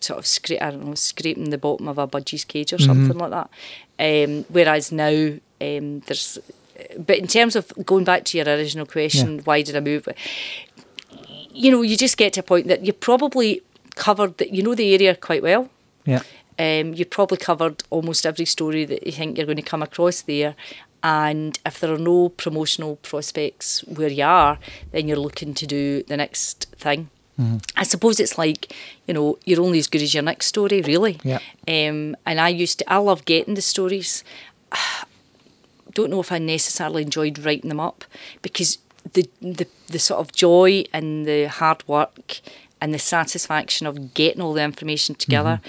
[0.00, 3.18] sort of scra- I don't know, scraping the bottom of a budgie's cage or something
[3.18, 3.48] like that.
[3.98, 5.14] Um, whereas now
[5.60, 6.38] um, there's
[7.08, 9.42] but in terms of going back to your original question, Yeah.
[9.48, 10.06] why did I move?
[11.52, 13.62] You know, you just get to a point that you probably
[13.94, 15.68] covered that you know the area quite well.
[16.04, 16.22] Yeah.
[16.58, 20.22] Um, you probably covered almost every story that you think you're going to come across
[20.22, 20.54] there.
[21.02, 24.58] And if there are no promotional prospects where you are,
[24.92, 27.10] then you're looking to do the next thing.
[27.76, 28.72] I suppose it's like,
[29.06, 31.20] you know, you're only as good as your next story, really.
[31.22, 31.40] Yeah.
[31.68, 34.24] Um, and I used to, I love getting the stories.
[35.92, 38.04] Don't know if I necessarily enjoyed writing them up
[38.42, 38.78] because
[39.12, 42.40] the the the sort of joy and the hard work
[42.80, 45.60] and the satisfaction of getting all the information together.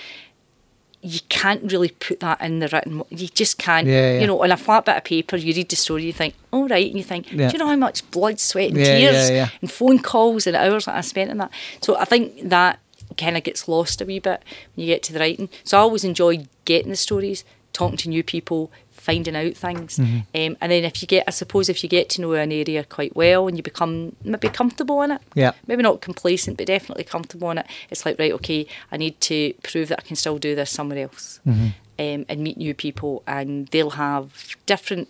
[1.08, 3.02] You can't really put that in the written.
[3.10, 3.88] You just can't.
[3.88, 4.20] Yeah, yeah.
[4.22, 6.68] You know, on a flat bit of paper, you read the story, you think, "All
[6.68, 7.48] right," and you think, Yeah.
[7.48, 9.30] "Do you know how much blood, sweat, and tears
[9.62, 12.80] and phone calls and hours that I spent in that?" So I think that
[13.18, 14.44] kind of gets lost a wee bit
[14.76, 15.50] when you get to the writing.
[15.64, 18.70] So I always enjoy getting the stories, talking to new people,
[19.08, 20.18] finding out things, Mm-hmm.
[20.40, 22.84] um, and then if you get, I suppose, if you get to know an area
[22.98, 23.94] quite well and you become
[24.24, 25.52] maybe comfortable in it, Yeah.
[25.68, 27.66] maybe not complacent, but definitely comfortable in it.
[27.92, 28.62] It's like right, okay,
[28.94, 31.68] I need to prove that I can still do this somewhere else, Mm-hmm.
[32.06, 35.08] um, and meet new people, and they'll have different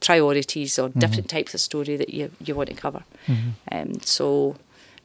[0.00, 3.02] priorities or different types of story that you you want to cover.
[3.72, 4.56] Um, so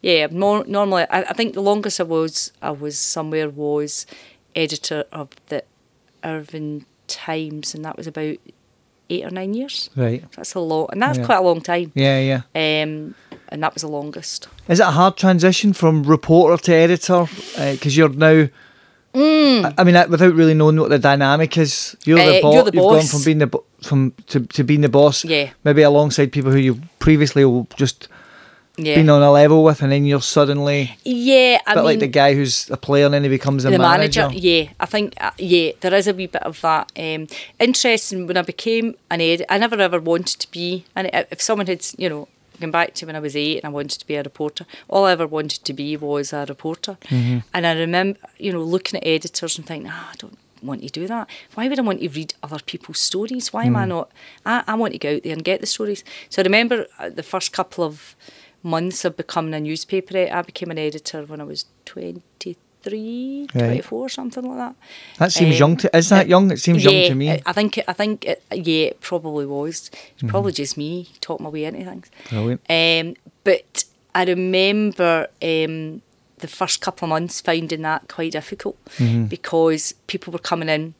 [0.01, 4.05] yeah, more normally I, I think the longest I was I was somewhere was
[4.55, 5.63] editor of the
[6.23, 8.37] Irvine Times, and that was about
[9.09, 9.89] eight or nine years.
[9.95, 10.23] Right.
[10.35, 11.25] That's a lot, and that's Yeah.
[11.25, 11.91] quite a long time.
[11.95, 12.41] Yeah, yeah.
[12.83, 13.15] Um,
[13.49, 14.47] and that was the longest.
[14.69, 17.25] Is it a hard transition from reporter to editor?
[17.57, 18.47] Because you're now.
[19.13, 22.37] I, I mean, uh, without really knowing what the dynamic is, you're the, Mm.
[22.39, 23.11] Uh, bo- you're the You've gone boss.
[23.11, 25.25] from being the bo- from to, to being the boss.
[25.25, 25.49] Yeah.
[25.65, 27.43] Maybe alongside people who you previously
[27.75, 28.07] just
[28.77, 31.59] Yeah, been on a level with, and then you're suddenly yeah.
[31.67, 33.69] I a bit mean, like the guy who's a player and then he becomes a
[33.69, 34.21] the manager.
[34.27, 34.39] manager.
[34.39, 36.91] Yeah, I think uh, yeah, there is a wee bit of that.
[36.97, 37.27] Um,
[37.59, 40.85] interesting when I became an editor, I never ever wanted to be.
[40.95, 42.27] And if someone had, you know,
[42.59, 45.05] gone back to when I was eight and I wanted to be a reporter, all
[45.05, 46.97] I ever wanted to be was a reporter.
[47.05, 47.39] Mm-hmm.
[47.53, 50.89] And I remember, you know, looking at editors and thinking, ah, I don't want to
[50.89, 51.27] do that.
[51.55, 53.51] Why would I want to read other people's stories?
[53.51, 53.77] Why am Mm.
[53.79, 54.11] I not?
[54.45, 56.03] I, I want to go out there and get the stories.
[56.29, 58.15] So I remember uh, the first couple of
[58.63, 60.35] months of becoming a newspaper editor.
[60.35, 63.65] I became an editor when I was 23, Right.
[63.65, 64.75] 24, something like that.
[65.19, 65.77] That seems Um, young.
[65.77, 66.51] To, is that it- young?
[66.51, 67.41] It seems yeah, young to me.
[67.45, 69.89] I- think I think it, yeah, it probably was.
[70.19, 72.07] It's probably just me talking my way into things.
[72.29, 72.61] Brilliant.
[72.69, 73.83] Um, but
[74.15, 76.01] I remember um,
[76.39, 78.77] the first couple of months finding that quite difficult
[79.29, 80.93] because people were coming in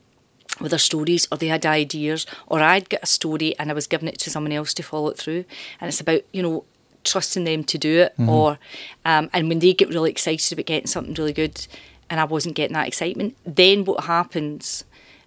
[0.60, 3.86] with their stories or they had ideas or I'd get a story and I was
[3.86, 5.44] giving it to someone else to follow it through
[5.80, 6.64] and it's about you know
[7.04, 8.58] trusting them to do it or
[9.04, 11.66] um, and when they get really excited about getting something really good
[12.08, 14.84] and I wasn't getting that excitement then what happens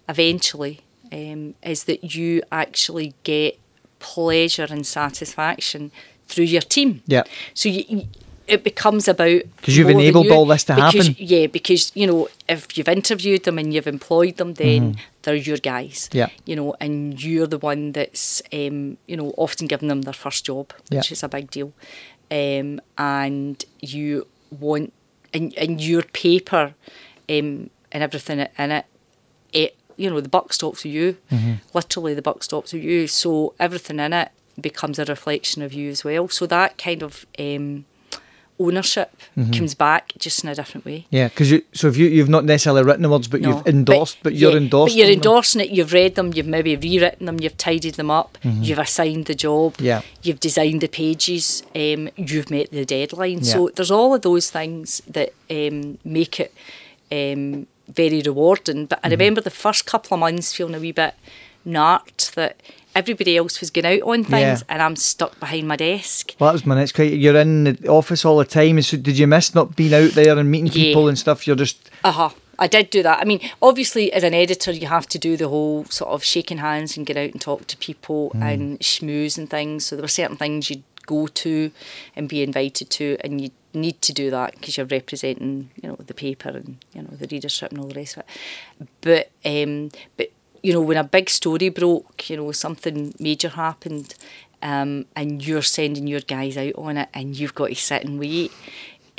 [0.08, 0.80] eventually
[1.12, 3.58] um, is that you actually get
[3.98, 5.90] pleasure and satisfaction
[6.28, 7.24] through your team Yeah.
[7.54, 8.08] so you, you-
[8.48, 10.32] it becomes about because you've enabled you.
[10.32, 11.16] all this to Because- happen.
[11.18, 15.56] yeah because you know if you've interviewed them and you've employed them then they're your
[15.58, 16.08] guys.
[16.12, 16.28] Yeah.
[16.44, 20.44] you know and you're the one that's um, you know often giving them their first
[20.46, 20.98] job Yeah.
[21.00, 21.72] which is a big deal
[22.30, 24.92] um, and you want
[25.34, 26.74] and, and your paper
[27.28, 28.84] um, and everything in it
[29.52, 31.54] it you know the buck stops with you Mm-hmm.
[31.74, 34.28] literally the buck stops with you so everything in it
[34.60, 37.84] becomes a reflection of you as well so that kind of um,
[38.58, 39.52] ownership Mm-hmm.
[39.52, 41.62] comes back just in a different way Yeah, because you.
[41.74, 43.48] So if you you've not necessarily written the words, but no.
[43.50, 44.92] you've endorsed, but, you're yeah, endorsed.
[44.94, 45.14] But you're them.
[45.16, 45.68] endorsing it.
[45.70, 46.32] You've read them.
[46.32, 47.38] You've maybe rewritten them.
[47.38, 48.38] You've tidied them up.
[48.42, 49.74] You've assigned the job.
[49.74, 49.84] Mm-hmm.
[49.84, 50.00] Yeah.
[50.22, 51.62] You've designed the pages.
[51.74, 53.40] Um, you've met the deadline.
[53.42, 53.52] Yeah.
[53.52, 56.54] So there's all of those things that um, make it
[57.12, 58.86] um, very rewarding.
[58.86, 59.10] But I Mm-hmm.
[59.20, 61.14] remember the first couple of months feeling a wee bit
[61.66, 62.56] narked that
[62.96, 64.62] everybody else was going out on things Yeah.
[64.68, 66.34] and I'm stuck behind my desk.
[66.38, 67.20] Well, that was my next question.
[67.20, 68.80] You're in the office all the time.
[68.82, 70.72] So did you miss not being out there and meeting Yeah.
[70.72, 71.46] people and stuff?
[71.46, 72.30] You're just Uh huh.
[72.58, 73.20] I did do that.
[73.20, 76.56] I mean, obviously, as an editor, you have to do the whole sort of shaking
[76.58, 79.84] hands and get out and talk to people and schmooze and things.
[79.84, 81.70] So there were certain things you'd go to
[82.16, 85.96] and be invited to, and you need to do that because you're representing, you know,
[86.06, 88.88] the paper and you know the readership and all the rest of it.
[89.02, 90.30] But um, but
[90.62, 94.14] you know, when a big story broke, you know, something major happened,
[94.62, 98.18] um, and you're sending your guys out on it, and you've got to sit and
[98.18, 98.52] wait.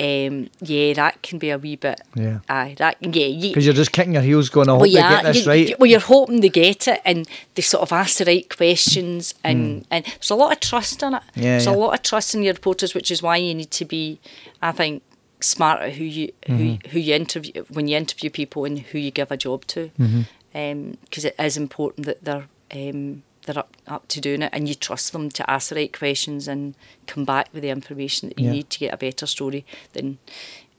[0.00, 2.00] Um, yeah, that can be a wee bit.
[2.14, 2.38] Yeah.
[2.48, 3.26] Aye, that yeah.
[3.26, 5.50] You, because you're just kicking your heels, going, "I hope well, they get this you,
[5.50, 8.48] right." you- well, you're hoping they get it, and they sort of ask the right
[8.56, 11.22] questions, and and there's a lot of trust in it.
[11.34, 11.72] Yeah, there's yeah.
[11.72, 14.20] a lot of trust in your reporters, which is why you need to be,
[14.62, 15.02] I think,
[15.40, 16.90] smart at who you who, Mm-hmm.
[16.90, 20.20] who you interview when you interview people and who you give a job to, Mm-hmm.
[20.52, 24.74] Because it is important that they're um, they're up, up to doing it and you
[24.74, 26.74] trust them to ask the right questions and
[27.06, 28.52] come back with the information that you Yeah.
[28.52, 30.18] need to get a better story than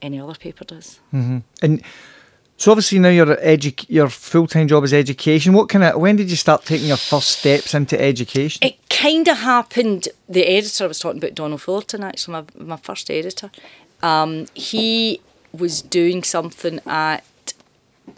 [0.00, 1.00] any other paper does.
[1.10, 1.82] hmm And
[2.56, 5.52] so obviously now your edu- your full time job is education.
[5.52, 8.60] What kind of when did you start taking your first steps into education?
[8.62, 10.08] It kind of happened.
[10.28, 13.50] The editor I was talking about, Donald Fullerton, actually, my, my first editor.
[14.02, 15.20] Um, he
[15.52, 17.24] was doing something at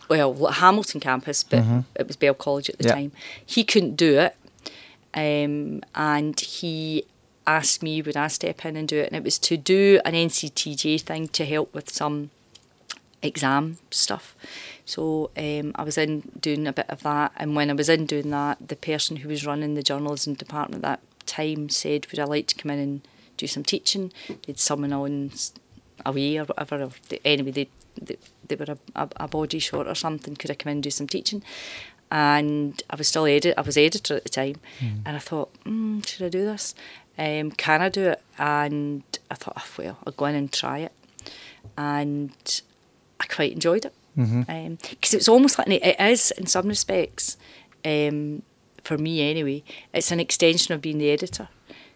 [0.09, 1.63] well Hamilton campus, but
[1.95, 2.95] it was Bell College at the Yeah.
[2.95, 3.13] time.
[3.45, 4.37] He couldn't do it,
[5.15, 7.05] um, and he
[7.47, 10.15] asked me would I step in and do it, and it was to do an
[10.15, 12.31] NCTJ thing to help with some
[13.23, 14.35] exam stuff.
[14.85, 18.07] So um, I was in doing a bit of that, and when I was in
[18.07, 22.19] doing that, the person who was running the journalism department at that time said, "Would
[22.19, 23.01] I like to come in and
[23.37, 24.13] do some teaching?"
[24.47, 25.33] They'd someone on
[26.05, 26.83] away or whatever.
[26.83, 26.91] Or
[27.25, 27.69] anyway, they,
[28.01, 28.17] they
[28.49, 30.37] they were a, a, body short or something.
[30.37, 31.43] Could I come in and do some teaching?
[32.11, 33.55] And I was still edit.
[33.57, 34.57] I was editor at the time,
[35.07, 36.75] and I thought, mm, should I do this?
[37.19, 38.23] Um, can I do it?
[38.39, 40.93] And I thought, oh, well, I'll go in and try it.
[41.79, 42.61] And
[43.19, 47.37] I quite enjoyed it because it's almost like it is in some respects.
[47.85, 48.43] Um,
[48.85, 51.49] for me, anyway, it's an extension of being the editor.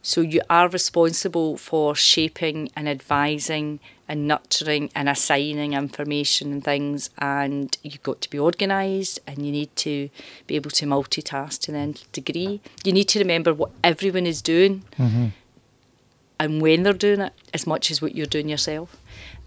[0.03, 7.11] So you are responsible for shaping and advising and nurturing and assigning information and things,
[7.19, 10.09] and you've got to be organised and you need to
[10.47, 12.61] be able to multitask to nth degree.
[12.85, 14.85] You need to remember what everyone is doing
[16.39, 18.97] and when they're doing it as much as what you're doing yourself.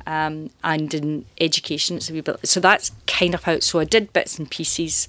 [0.08, 2.48] Um, and in education, it's a wee bit.
[2.48, 3.60] So that's kind of how.
[3.60, 5.08] So I did bits and pieces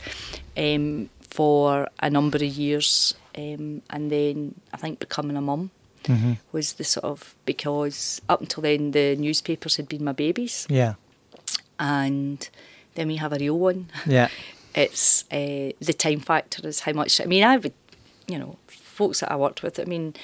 [0.57, 5.71] um, for a number of years, um, and then I think becoming a mum
[6.53, 10.95] was the sort of because up until then the newspapers had been my babies, Yeah,
[11.79, 12.49] and
[12.95, 13.91] then we have a real one.
[14.07, 14.29] yeah,
[14.75, 17.21] it's uh, the time factor is how much.
[17.21, 17.75] I mean, I would,
[18.27, 19.79] you know, folks that I worked with.
[19.79, 20.15] I mean,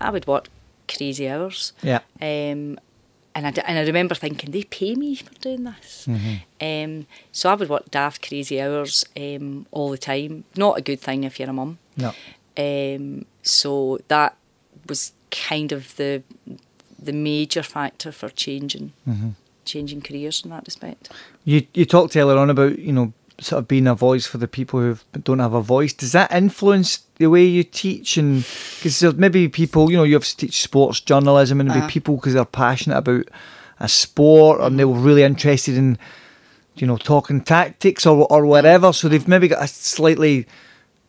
[0.00, 0.48] I would work
[0.88, 1.72] crazy hours.
[1.82, 2.00] yeah.
[2.20, 2.78] Um,
[3.36, 6.06] and I, and I remember thinking, they pay me for doing this.
[6.60, 10.44] Um, so I would work daft, crazy hours um, all the time.
[10.56, 11.78] Not a good thing if you're a mum.
[11.96, 12.12] No.
[12.56, 14.36] Um, so that
[14.88, 15.12] was
[15.48, 16.22] kind of the
[17.02, 18.92] the major factor for changing
[19.64, 21.10] changing careers in that respect.
[21.44, 24.46] You you talked earlier on about you know sort of being a voice for the
[24.46, 25.92] people who don't have a voice.
[25.92, 28.16] Does that influence the way you teach?
[28.16, 28.44] And
[28.78, 31.88] because maybe people you know you have to teach sports journalism and Uh-huh.
[31.88, 33.26] people because they're passionate about
[33.80, 35.98] a sport and they're really interested in
[36.76, 38.92] you know talking tactics or or whatever.
[38.92, 40.46] So they've maybe got a slightly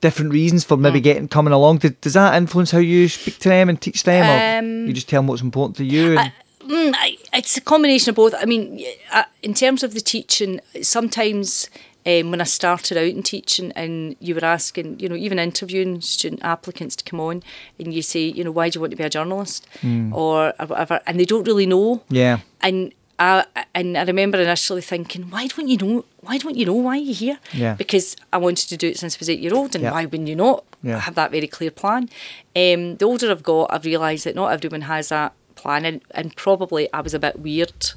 [0.05, 1.79] different reasons for maybe getting coming along.
[1.79, 4.93] Does, does that influence how you speak to them and teach them, or Um, you
[4.93, 6.17] just tell them what's important to you?
[6.19, 6.31] And,
[6.65, 8.33] Mm, I, it's a combination of both.
[8.43, 11.69] I mean, uh, in terms of the teaching, sometimes
[12.07, 16.01] um, when I started out in teaching and you were asking, you know, even interviewing
[16.01, 17.43] student applicants to come on
[17.79, 19.67] and you say, you know, why do you want to be a journalist
[20.11, 22.01] or, or whatever, and they don't really know.
[22.09, 26.05] yeah, And I and I remember initially thinking, why don't you know?
[26.21, 27.39] Why don't you know why you're here?
[27.53, 27.75] Yeah.
[27.75, 29.91] Because I wanted to do it since I was eight year old, and Yeah.
[29.91, 30.99] why wouldn't you not Yeah.
[30.99, 32.09] have that very clear plan?
[32.55, 36.35] Um, the older I've got, I've realised that not everyone has that plan, and, and
[36.35, 37.91] probably I was a bit weird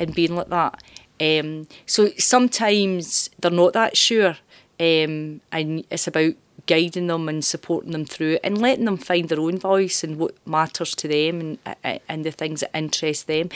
[0.00, 0.82] in being like that.
[1.20, 4.36] Um, so sometimes they're not that sure,
[4.80, 6.34] um, and it's about
[6.66, 10.18] guiding them and supporting them through it and letting them find their own voice and
[10.18, 13.48] what matters to them and and the things that interest them.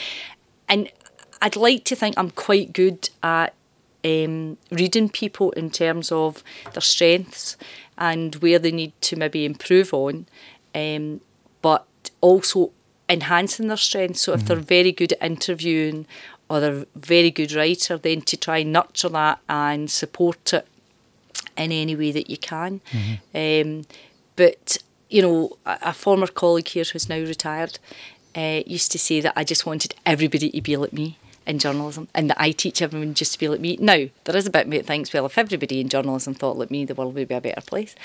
[0.73, 0.89] And
[1.39, 3.53] I'd like to think I'm quite good at
[4.03, 7.57] um, reading people in terms of their strengths
[7.95, 10.25] and where they need to maybe improve on,
[10.73, 11.21] um,
[11.61, 11.85] but
[12.21, 12.71] also
[13.07, 14.21] enhancing their strengths.
[14.21, 16.07] So if they're very good at interviewing
[16.49, 20.67] or they're a very good writer, then to try and nurture that and support it
[21.55, 22.81] in any way that you can.
[23.35, 23.83] Um,
[24.35, 27.77] but you know, a, a former colleague here who's now retired
[28.35, 32.07] uh, used to say that I just wanted everybody to be like me in journalism,
[32.13, 33.77] and that I teach everyone just to be like me.
[33.79, 36.57] Now there is a bit of me that thinks, well, if everybody in journalism thought
[36.57, 37.95] like me, the world would be a better place.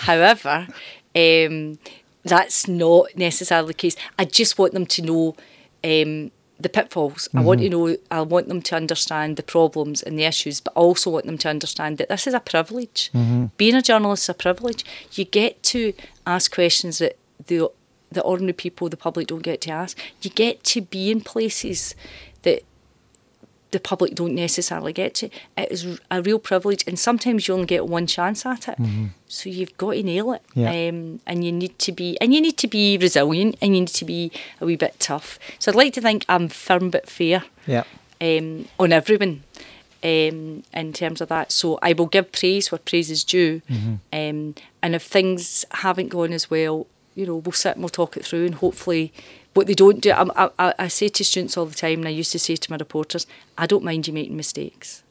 [0.00, 0.66] However,
[1.14, 1.78] um,
[2.24, 3.96] that's not necessarily the case.
[4.18, 5.36] I just want them to know.
[5.84, 7.28] Um, the pitfalls.
[7.34, 7.96] I want to know.
[8.10, 11.36] I want them to understand the problems and the issues, but I also want them
[11.36, 13.10] to understand that this is a privilege.
[13.58, 14.82] Being a journalist is a privilege.
[15.12, 15.92] You get to
[16.26, 17.70] ask questions that the
[18.16, 19.96] the ordinary people, the public, don't get to ask.
[20.22, 21.94] You get to be in places
[22.42, 22.62] that
[23.72, 25.26] the public don't necessarily get to.
[25.56, 28.78] It is a real privilege, and sometimes you only get one chance at it.
[29.28, 30.70] So you've got to nail it, Yeah.
[30.70, 33.88] um, and you need to be, and you need to be resilient, and you need
[34.02, 35.38] to be a wee bit tough.
[35.58, 37.84] So I'd like to think I'm firm but fair yeah.
[38.20, 39.42] um, on everyone.
[40.04, 41.50] um, in terms of that.
[41.50, 43.60] So I will give praise where praise is due.
[44.12, 46.86] Um, and if things haven't gone as well,
[47.16, 49.12] you know, we'll sit and we'll talk it through and hopefully
[49.56, 52.10] what they don't do, I, I, I say to students all the time, and I
[52.10, 55.02] used to say to my reporters, I don't mind you making mistakes.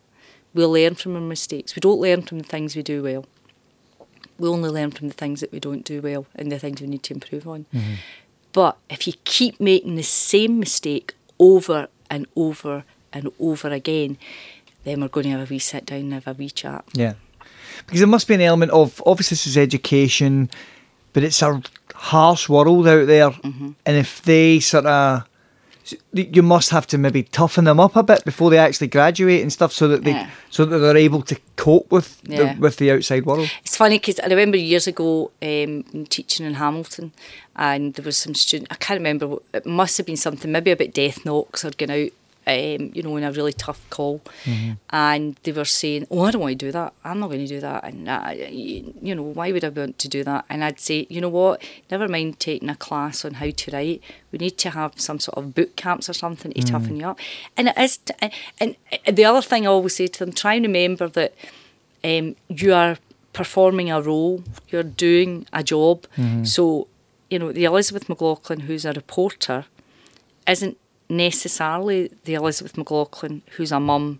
[0.54, 1.76] We'll learn from our mistakes.
[1.76, 3.26] We don't learn from the things we do well.
[4.38, 6.88] We only learn from the things that we don't do well and the things we
[6.88, 7.66] need to improve on.
[7.74, 7.96] Mm-hmm.
[8.54, 14.18] But if you keep making the same mistake over and over and over again,
[14.84, 16.86] then we're going to have a wee sit down and have a wee chat.
[16.94, 17.16] Yeah.
[17.86, 20.52] Because there must be an element of obviously this is education,
[21.14, 21.62] but it's a
[21.94, 23.72] harsh world out there, Mm-hmm.
[23.86, 25.24] and if they sort of,
[26.14, 29.54] you must have to maybe toughen them up a bit before they actually graduate and
[29.54, 30.30] stuff, so that they Yeah.
[30.50, 32.54] so that they're able to cope with Yeah.
[32.56, 33.50] the, with the outside world.
[33.64, 37.12] It's funny because I remember years ago um, teaching in Hamilton,
[37.56, 38.72] and there was some student.
[38.72, 39.38] I can't remember.
[39.54, 42.12] It must have been something maybe about death knocks or going out.
[42.48, 44.22] Um, you know, in a really tough call,
[44.92, 46.94] and they were saying, "Oh, I don't want to do that.
[47.04, 50.08] I'm not going to do that." And uh, you, know, why would I want to
[50.08, 50.46] do that?
[50.48, 51.64] And I'd say, you know what?
[51.90, 54.02] Never mind taking a class on how to write.
[54.32, 57.20] We need to have some sort of boot camps or something to toughen you up.
[57.58, 57.98] And it is.
[57.98, 58.14] T-
[58.60, 58.76] and,
[59.08, 61.34] and the other thing I always say to them: try and remember that
[62.04, 62.98] um, you are
[63.34, 66.06] performing a role, you're doing a job.
[66.46, 66.88] So,
[67.32, 69.66] you know, the Elizabeth McLaughlin who's a reporter
[70.48, 70.78] isn't
[71.10, 74.20] necessarily the Elizabeth McLaughlin who's a mum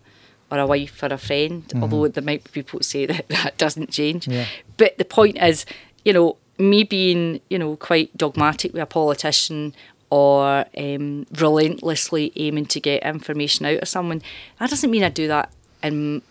[0.52, 3.58] or a wife or a friend, although there might be people who say that that
[3.58, 4.28] doesn't change.
[4.28, 4.46] Yeah.
[4.78, 5.66] But the point is,
[6.04, 9.74] you know, me being, you know, quite dogmatic with a politician
[10.12, 14.22] or um, relentlessly aiming to get information out of someone,
[14.60, 15.52] that doesn't mean I do that
[15.84, 16.22] in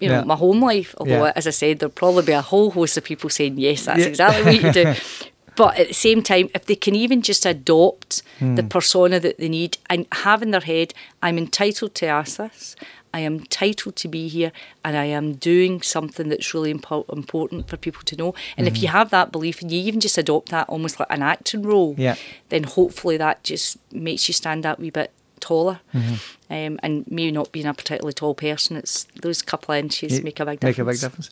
[0.00, 0.24] you know Yeah.
[0.24, 0.94] my home life.
[0.98, 1.32] Although, Yeah.
[1.36, 4.06] as I said, there'll probably be a whole host of people saying yes, that's Yeah.
[4.06, 4.94] exactly what you do.
[5.56, 8.68] But at the same time, if they can even just adopt the Hmm.
[8.68, 10.92] persona that they need and have in their head,
[11.22, 12.74] I'm entitled to ask this,
[13.12, 14.50] I am entitled to be here,
[14.84, 18.34] and I am doing something that's really impo- important for people to know.
[18.56, 18.96] And if you Mm-hmm.
[18.98, 22.16] have that belief and you even just adopt that almost like an acting role, Yeah.
[22.48, 25.78] then hopefully that just makes you stand that wee bit taller.
[25.94, 26.14] Mm-hmm.
[26.50, 30.40] Um, and me not being a particularly tall person, it's those couple of inches make
[30.40, 31.30] a big Make a big difference.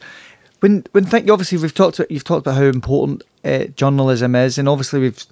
[0.62, 4.68] When when think obviously we've talked you've talked about how important uh, journalism is, and
[4.68, 5.24] obviously we've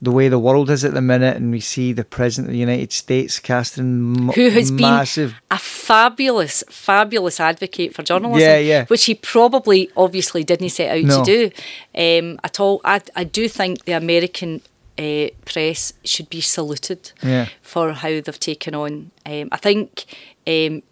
[0.00, 2.58] the way the world is at the minute, and we see the president of the
[2.58, 5.30] United States casting who has massive.
[5.30, 8.40] been a fabulous, fabulous advocate for journalism.
[8.40, 8.84] Yeah, yeah.
[8.86, 11.22] Which he probably, obviously, didn't set out No.
[11.22, 11.50] to
[11.94, 12.80] do um, at all.
[12.84, 14.62] I, I do think the American
[14.98, 17.46] uh, press should be saluted Yeah.
[17.62, 19.12] for how they've taken on.
[19.24, 20.04] Um, I think,
[20.48, 20.82] um,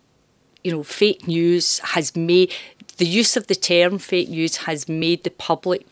[0.63, 2.53] you know, fake news has made
[3.01, 5.87] the use of the term fake news has made the public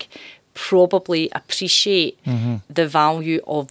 [0.55, 2.57] probably appreciate Mm-hmm.
[2.79, 3.69] the value of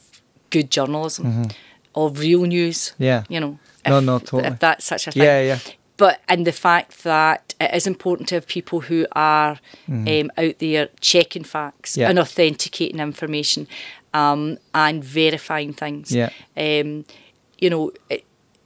[0.50, 1.50] good journalism,
[1.94, 2.94] of real news.
[2.98, 3.24] Yeah.
[3.30, 4.46] You know, No, if- no, totally.
[4.54, 5.24] If that's such a thing.
[5.24, 5.60] Yeah, yeah.
[5.98, 9.58] But and the fact that it is important to have people who are
[9.90, 12.02] um, out there checking facts Mm-hmm.
[12.02, 12.10] Yeah.
[12.10, 13.68] and authenticating information
[14.14, 16.12] um, and verifying things.
[16.12, 16.30] Yeah.
[16.56, 17.06] Um,
[17.58, 17.92] you know,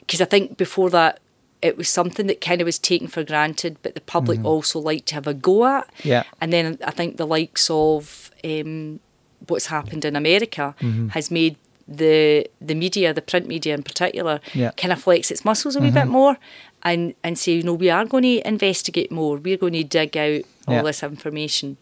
[0.02, 1.20] because I think before that
[1.62, 5.06] it was something that kind of was taken for granted, but the public also liked
[5.08, 5.86] to have a go at.
[5.98, 6.08] Mm-hmm.
[6.08, 6.24] Yeah.
[6.42, 9.00] And then I think the likes of um,
[9.48, 11.10] what's happened in America Mm-hmm.
[11.10, 11.56] has made
[11.88, 14.70] the the media, the print media in particular, Yeah.
[14.70, 14.76] Mm-hmm.
[14.78, 16.38] kind of flex its muscles a wee bit more
[16.84, 19.38] and, and say, you know, we are going to investigate more.
[19.38, 20.82] We're going to dig out all Yeah.
[20.84, 21.78] this information.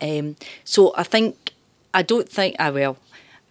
[0.00, 1.52] Um, so I think,
[1.94, 2.96] I don't think, I will,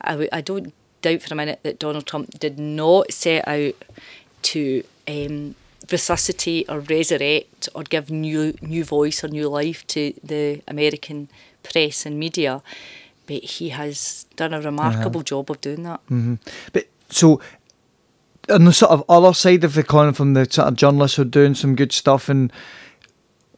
[0.02, 3.76] I, I don't doubt for a minute that Donald Trump did not set out
[4.44, 5.56] to um,
[5.92, 11.30] resuscitate or resurrect or give new new voice or new life to the American
[11.64, 12.62] press and media.
[13.28, 15.24] But he has done a remarkable uh-huh.
[15.24, 16.00] job of doing that.
[16.06, 16.36] Mm-hmm.
[16.74, 17.42] But so
[18.50, 21.24] on the sort of other side of the coin, from the sort of journalists who
[21.24, 22.52] are doing some good stuff, and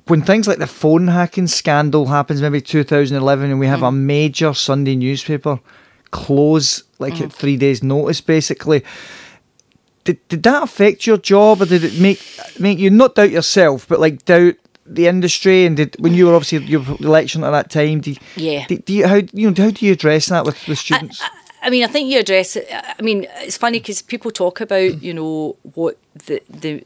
[0.08, 3.96] when things like the phone hacking scandal happens, maybe 2011, and we have a mm.
[3.96, 5.60] major Sunday newspaper
[6.12, 7.34] close like at mm.
[7.34, 8.84] three days' notice, basically.
[10.08, 12.22] Did, did that affect your job, or did it make
[12.60, 14.56] make you not doubt yourself, but like doubt
[14.86, 15.66] the industry?
[15.66, 18.66] And did when you were obviously your election at that time, do Yeah.
[18.68, 21.22] do, do you how you know how do you address that with with students?
[21.62, 22.68] I mean, I think you address it.
[22.72, 26.86] I mean, it's funny because people talk about, you know, what the the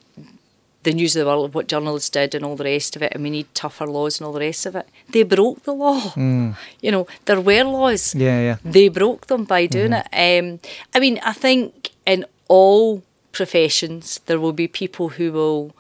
[0.83, 3.21] the news of the world, what journalists did, and all the rest of it, and
[3.23, 4.87] we need tougher laws and all the rest of it.
[5.09, 6.13] They broke the law.
[6.15, 8.15] You know, there were laws.
[8.15, 8.57] Yeah, yeah.
[8.65, 10.07] They broke them by doing it.
[10.11, 10.59] Um,
[10.95, 15.75] I mean, I think in all professions there will be people who will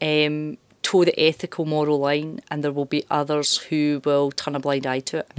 [0.00, 4.60] um, toe the ethical moral line, and there will be others who will turn a
[4.60, 5.32] blind eye to it.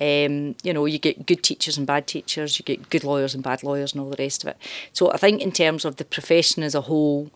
[0.00, 3.44] Um, you know, you get good teachers and bad teachers, you get good lawyers and
[3.44, 4.56] bad lawyers, and all the rest of it.
[4.92, 7.30] So I think in terms of the profession as a whole,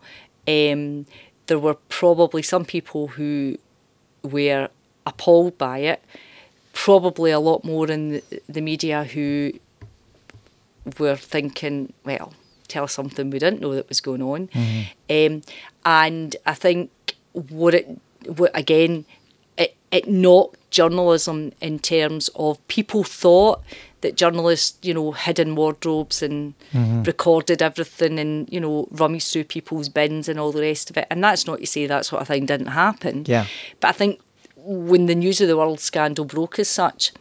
[0.47, 1.05] um,
[1.47, 3.57] there were probably some people who
[4.23, 4.69] were
[5.05, 6.03] appalled by it.
[6.73, 9.51] Probably a lot more in the, the media who
[10.97, 12.33] were thinking, well,
[12.71, 14.47] tell us something we didn't know that was going on.
[14.47, 15.35] Mm-hmm.
[15.35, 15.41] Um,
[15.85, 16.89] and I think
[17.33, 17.85] what it,
[18.25, 19.05] what again,
[19.57, 23.61] it, it knocked journalism in terms of people thought
[24.01, 27.03] that journalists, you know, hid in wardrobes and Mm-hmm.
[27.03, 31.05] recorded everything and, you know, rummaged through people's bins and all the rest of it.
[31.11, 33.25] And that's not to say that sort of thing didn't happen.
[33.27, 33.45] Yeah.
[33.81, 34.21] But I think
[34.55, 37.11] when the News of the World scandal broke as such,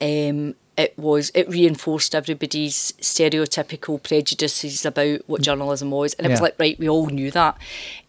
[0.00, 6.40] um, it was it reinforced everybody's stereotypical prejudices about what journalism was, and it was
[6.40, 7.58] like right, we all knew that.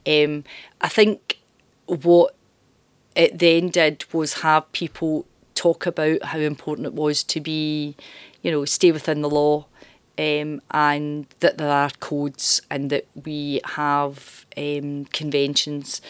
[0.05, 0.43] Um,
[0.79, 1.39] I think
[1.87, 2.35] what
[3.15, 7.95] it then did was have people talk about how important it was to be,
[8.43, 9.65] you know, stay within the law,
[10.19, 16.03] um, and that there are codes and that we have um, conventions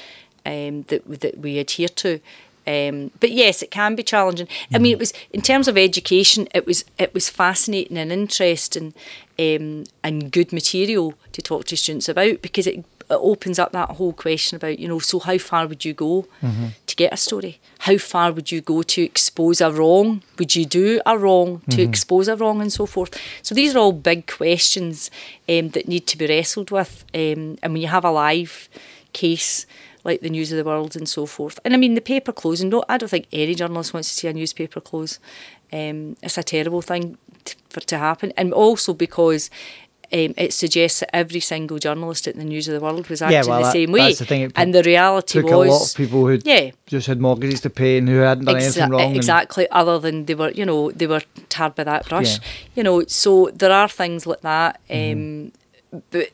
[0.46, 2.20] um, that that we adhere to.
[2.70, 4.48] Um, but yes, it can be challenging.
[4.72, 8.94] I mean, it was in terms of education, it was it was fascinating and interesting,
[9.40, 13.90] um, and good material to talk to students about because it, it opens up that
[13.98, 16.28] whole question about you know, so how far would you go
[16.86, 17.60] to get a story?
[17.80, 20.22] How far would you go to expose a wrong?
[20.38, 23.20] Would you do a wrong to expose a wrong and so forth?
[23.42, 25.10] So these are all big questions
[25.48, 28.70] um, that need to be wrestled with, um, and when you have a live
[29.12, 29.66] case
[30.04, 31.60] like the News of the World and so forth.
[31.66, 34.28] And I mean, the paper closing, no, I don't think any journalist wants to see
[34.28, 35.20] a newspaper close.
[35.74, 38.32] Um, it's a terrible thing t- for to happen.
[38.38, 39.50] And also because
[40.12, 43.36] um, it suggests that every single journalist at the News of the World was acting
[43.36, 44.00] Yeah, well, the that- same way.
[44.00, 45.68] that's the thing, and the reality Took was.
[45.68, 46.72] a lot of people who Yeah.
[46.88, 49.02] just had mortgages to pay and who hadn't done Exa- anything wrong.
[49.02, 49.68] and- exactly.
[49.70, 52.34] Other than they were, you know, they were tarred by that brush.
[52.40, 52.46] Yeah.
[52.76, 54.80] You know, so there are things like that.
[54.90, 55.52] Mm-hmm.
[55.94, 56.30] Um, but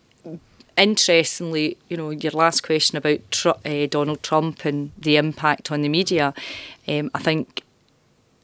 [0.77, 5.81] interestingly, you know, your last question about Tru- uh, Donald Trump and the impact on
[5.81, 6.33] the media,
[6.87, 7.61] um, I think.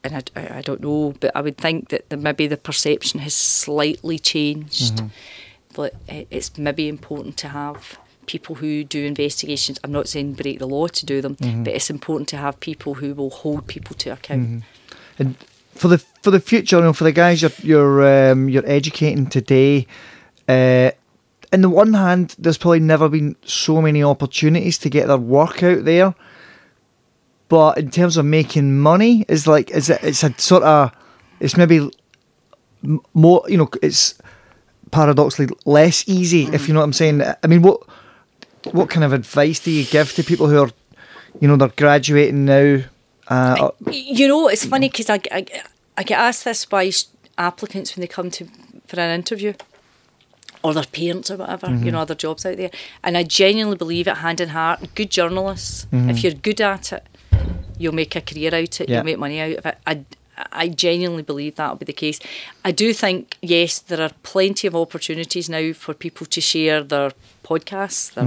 [0.04, 3.34] And I, I- don't know, but I would think that the, maybe the perception has
[3.34, 4.96] slightly changed.
[4.96, 5.06] Mm-hmm.
[5.74, 9.78] But uh, it's maybe important to have people who do investigations.
[9.84, 11.64] I'm not saying break the law to do them, Mm-hmm.
[11.64, 14.64] but it's important to have people who will hold people to account.
[15.18, 15.36] And
[15.74, 19.26] for the for the future, you know, for the guys you're you're um, you're educating
[19.28, 19.86] today,
[20.48, 20.90] uh,
[21.52, 25.62] on the one hand, there's probably never been so many opportunities to get their work
[25.62, 26.14] out there.
[27.48, 30.90] But in terms of making money, is like is it, it's a sort of
[31.40, 31.90] it's maybe
[33.12, 34.18] more you know it's
[34.90, 37.22] paradoxically less easy if you know what I'm saying.
[37.22, 37.80] I mean, what
[38.70, 40.70] what kind of advice do you give to people who are
[41.40, 42.82] you know they're graduating now?
[43.28, 45.46] Uh, You know, it's funny because I, I,
[45.96, 46.90] I get asked this by
[47.38, 48.46] applicants when they come to
[48.86, 49.54] for an interview,
[50.62, 51.84] or their parents or whatever, Mm-hmm.
[51.86, 52.70] you know, other jobs out there.
[53.02, 54.94] And I genuinely believe it hand in heart.
[54.94, 57.04] Good journalists, if you're good at it,
[57.78, 58.96] you'll make a career out of it, Yeah.
[58.96, 59.78] you'll make money out of it.
[59.86, 60.04] I,
[60.52, 62.18] I genuinely believe that will be the case.
[62.64, 67.12] I do think, yes, there are plenty of opportunities now for people to share their
[67.44, 68.24] podcasts, their,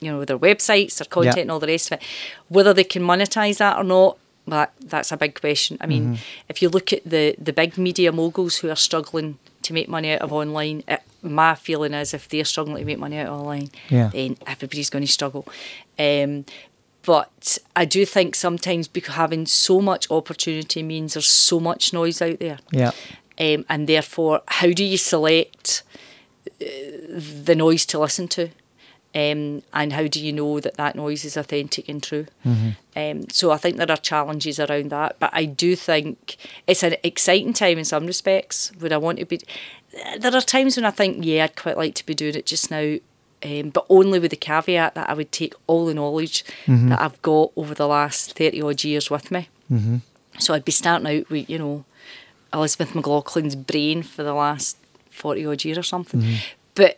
[0.00, 2.04] you know, their websites, their content, and all the rest of it.
[2.48, 5.76] Whether they can monetize that or not, that that's a big question.
[5.80, 6.18] I mean,
[6.48, 10.12] if you look at the the big media moguls who are struggling to make money
[10.12, 13.40] out of online, it, my feeling is if they're struggling to make money out of
[13.40, 14.08] online, Yeah.
[14.12, 15.46] then everybody's going to struggle.
[15.98, 16.44] Um,
[17.04, 22.20] but I do think sometimes because having so much opportunity means there's so much noise
[22.22, 22.58] out there.
[22.72, 22.90] yeah.
[23.40, 25.82] Um, and therefore, how do you select
[26.60, 26.64] uh,
[27.44, 28.50] the noise to listen to?
[29.14, 32.26] Um, and how do you know that that noise is authentic and true?
[32.96, 36.36] Um, so I think there are challenges around that, but I do think
[36.66, 38.72] it's an exciting time in some respects.
[38.80, 39.40] Would I want to be?
[40.18, 42.70] There are times when I think, yeah, I'd quite like to be doing it just
[42.70, 42.96] now,
[43.44, 47.20] um, but only with the caveat that I would take all the knowledge that I've
[47.20, 49.48] got over the last thirty odd years with me.
[49.70, 49.96] Mm-hmm.
[50.38, 51.84] So I'd be starting out with, you know,
[52.54, 54.76] Elizabeth McLaughlin's brain for the last
[55.10, 56.20] 40 odd year or something.
[56.74, 56.96] But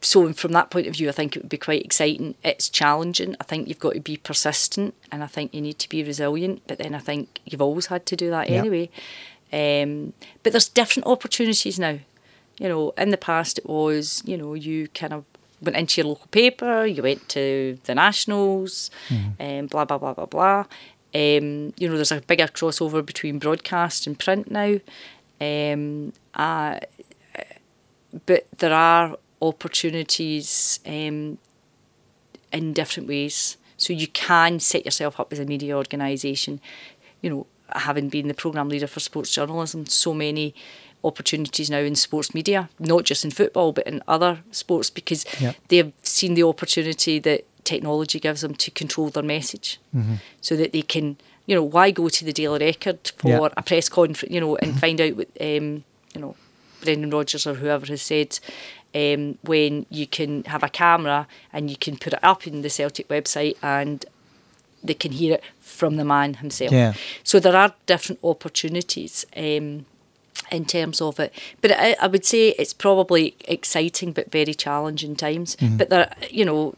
[0.00, 2.34] so from that point of view, I think it would be quite exciting.
[2.42, 3.36] It's challenging.
[3.40, 6.62] I think you've got to be persistent and I think you need to be resilient.
[6.66, 8.58] But then I think you've always had to do that Yeah.
[8.58, 8.88] anyway.
[9.52, 11.98] Um, but there's different opportunities now.
[12.58, 15.24] You know, in the past it was, you know, you kind of
[15.60, 18.90] went into your local paper, you went to the nationals,
[19.38, 20.64] and blah blah blah blah blah.
[21.14, 24.78] Um, you know, there's a bigger crossover between broadcast and print now.
[25.40, 26.78] Um, uh,
[28.26, 31.38] but there are opportunities um,
[32.52, 33.56] in different ways.
[33.76, 36.60] So you can set yourself up as a media organisation.
[37.22, 40.54] You know, having been the programme leader for sports journalism, so many
[41.02, 45.56] opportunities now in sports media, not just in football, but in other sports, because Yep.
[45.68, 50.14] they've seen the opportunity that technology gives them to control their message, Mm-hmm.
[50.42, 51.16] so that they can,
[51.46, 54.78] you know, why go to the Daily Record for a press conference, you know, and
[54.78, 55.84] find out what, um,
[56.14, 56.36] you know,
[56.82, 58.38] Brendan Rodgers or whoever has said.
[58.92, 62.68] Um, when you can have a camera and you can put it up in the
[62.68, 64.04] Celtic website and
[64.82, 66.72] they can hear it from the man himself.
[66.72, 66.94] Yeah.
[67.22, 69.86] So there are different opportunities um,
[70.50, 71.32] in terms of it.
[71.60, 75.56] But I, I would say it's probably exciting but very challenging times.
[75.78, 76.74] But there, you know,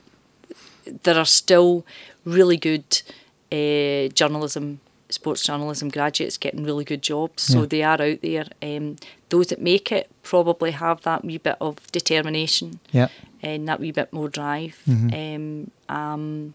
[1.05, 1.85] there are still
[2.25, 3.03] really good
[3.51, 4.81] uh, journalism,
[5.13, 7.43] sports journalism graduates getting really good jobs.
[7.43, 7.67] So Yeah.
[7.67, 8.47] they are out there.
[8.63, 8.97] Um,
[9.29, 13.09] those that make it probably have that wee bit of determination Yeah.
[13.43, 14.81] and that wee bit more drive.
[14.89, 15.71] Mm-hmm.
[15.91, 16.55] Um, um,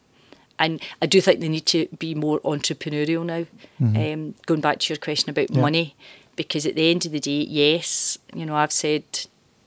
[0.60, 3.46] and I do think they need to be more entrepreneurial now.
[3.80, 5.56] Um, going back to your question about Mm-hmm.
[5.56, 5.62] Yeah.
[5.62, 5.96] money,
[6.36, 9.04] because at the end of the day, yes, you know, I've said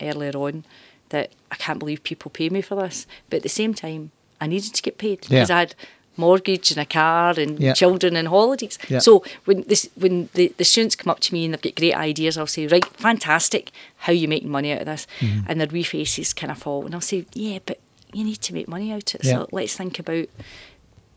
[0.01, 0.65] earlier on
[1.11, 4.11] that I can't believe people pay me for this, but at the same time,
[4.41, 5.41] I needed to get paid Yeah.
[5.41, 5.75] because I had
[6.17, 7.73] mortgage and a car and Yeah.
[7.73, 8.79] children and holidays.
[8.89, 8.99] Yeah.
[8.99, 11.95] So when this when the, the students come up to me and they've got great
[11.95, 15.07] ideas, I'll say, right, fantastic, how you making money out of this?
[15.21, 15.47] Mm-hmm.
[15.49, 17.79] And their wee faces kind of fall, and I'll say, yeah, but
[18.13, 19.27] you need to make money out of it.
[19.27, 19.33] Yeah.
[19.33, 20.27] So let's think about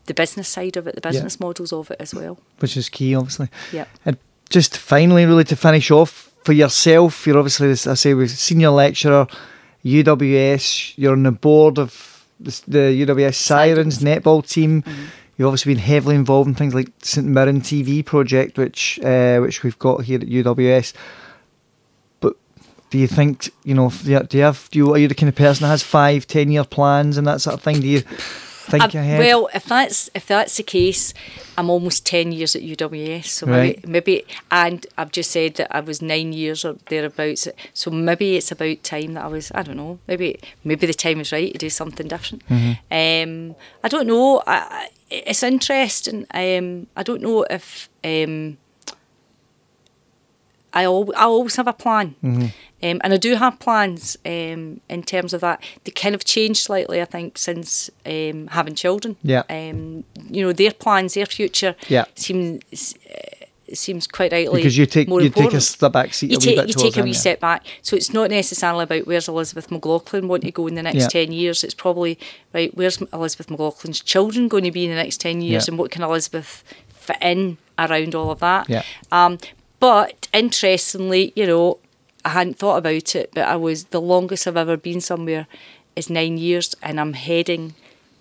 [0.06, 2.38] the business side of it, the business models of it as well.
[2.58, 3.48] Which is key, obviously.
[3.72, 3.86] Yeah.
[4.04, 4.16] And
[4.50, 8.70] just finally, really to finish off for yourself, you're obviously, as I say, with senior
[8.70, 9.26] lecturer,
[9.84, 10.94] UWS.
[10.96, 14.84] You're on the board of the, the UWS Sirens netball team.
[15.36, 19.62] You've obviously been heavily involved in things like St Mirren TV project, which uh, which
[19.62, 20.92] we've got here at UWS.
[22.20, 22.36] But
[22.90, 23.90] do you think you know?
[23.90, 24.68] Do you have?
[24.70, 27.26] Do you, are you the kind of person that has five, ten year plans and
[27.26, 27.80] that sort of thing?
[27.80, 28.02] Do you
[28.70, 29.18] think Um, ahead?
[29.18, 31.14] well, if that's if that's the case,
[31.58, 33.26] I'm almost ten years at UWS.
[33.30, 33.76] So Right.
[33.86, 37.48] maybe, maybe, and I've just said that I was nine years or thereabouts.
[37.74, 39.50] So maybe it's about time that I was.
[39.54, 39.98] I don't know.
[40.08, 42.42] Maybe maybe the time is right to do something different.
[42.50, 44.42] Um, I don't know.
[44.46, 46.26] I- it's interesting.
[46.34, 47.88] Um, I don't know if.
[48.02, 48.58] Um,
[50.74, 52.14] I, al- I always have a plan.
[52.22, 55.62] Um, and I do have plans um, in terms of that.
[55.84, 59.16] They kind of changed slightly, I think, since um, having children.
[59.22, 59.44] Yeah.
[59.48, 62.04] Um, you know, their plans, their future Yeah.
[62.14, 66.36] seems uh, seems quite rightly because you take you take a step back seat You
[66.36, 67.16] take bit you take a wee yeah.
[67.18, 67.64] step back.
[67.80, 71.08] So it's not necessarily about where's Elizabeth McLaughlin want to go in the next Yeah.
[71.08, 71.64] ten years.
[71.64, 72.18] It's probably
[72.52, 75.90] right where's Elizabeth McLaughlin's children going to be in the next ten years, and what
[75.90, 76.62] can Elizabeth
[76.92, 78.68] fit in around all of that.
[78.68, 78.82] Yeah.
[79.10, 79.38] Um,
[79.84, 81.78] but interestingly, you know,
[82.24, 85.46] I hadn't thought about it, but I was the longest I've ever been somewhere
[85.94, 87.74] is nine years, and I'm heading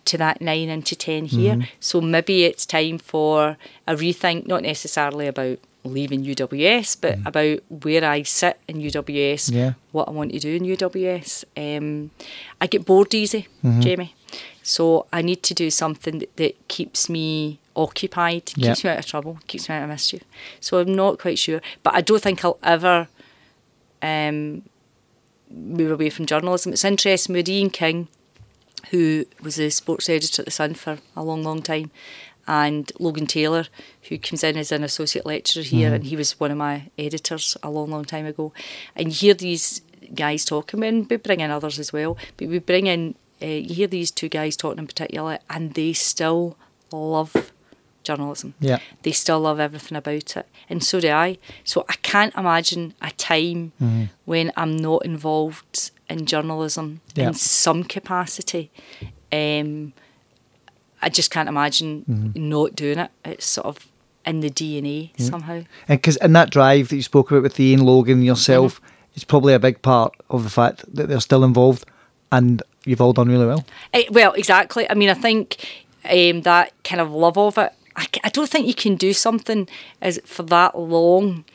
[0.04, 1.54] to that nine into ten here.
[1.54, 1.70] Mm-hmm.
[1.80, 3.56] So maybe it's time for
[3.88, 9.52] a rethink, not necessarily about leaving UWS, but about where I sit in UWS.
[9.54, 9.74] Yeah.
[9.92, 11.44] what I want to do in UWS.
[11.58, 12.12] Um,
[12.62, 13.82] I get bored easy, Mm-hmm.
[13.82, 14.16] Jamie.
[14.62, 19.06] So I need to do something that, that keeps me occupied, keeps me out of
[19.06, 20.24] trouble, keeps me out of mischief.
[20.62, 23.10] So I'm not quite sure, but I don't think I'll ever
[24.02, 24.62] um,
[25.50, 26.72] move away from journalism.
[26.74, 28.08] It's interesting with Ian King,
[28.92, 31.92] who was a sports editor at the Sun for a long, long time,
[32.48, 33.66] and Logan Taylor,
[34.10, 37.56] who comes in as an associate lecturer here, and he was one of my editors
[37.64, 38.52] a long, long time ago.
[38.96, 39.82] And you hear these
[40.14, 43.74] guys talking, and we bring in others as well, but we bring in, uh, you
[43.76, 46.58] hear these two guys talking in particular, and they still
[46.92, 47.52] love
[48.04, 48.54] journalism.
[48.60, 48.80] Yeah.
[49.04, 50.46] They still love everything about it.
[50.70, 51.38] And so do I.
[51.64, 54.04] So I can't imagine a time Mm-hmm.
[54.26, 57.28] when I'm not involved in journalism Yeah.
[57.30, 58.70] in some capacity.
[59.32, 59.94] Um,
[61.04, 62.50] I just can't imagine Mm-hmm.
[62.50, 63.12] not doing it.
[63.26, 63.88] It's sort of
[64.26, 65.54] in the DNA somehow.
[65.88, 68.88] And because in that drive that you spoke about with Ian Logan and yourself, Mm-hmm.
[69.16, 71.86] it's probably a big part of the fact that they're still involved,
[72.32, 73.66] and you've all done really well.
[73.94, 74.90] Eh, well, exactly.
[74.90, 77.74] I mean, I think um, that kind of love of it.
[77.96, 79.70] I don't think you can do something
[80.02, 81.46] as for that long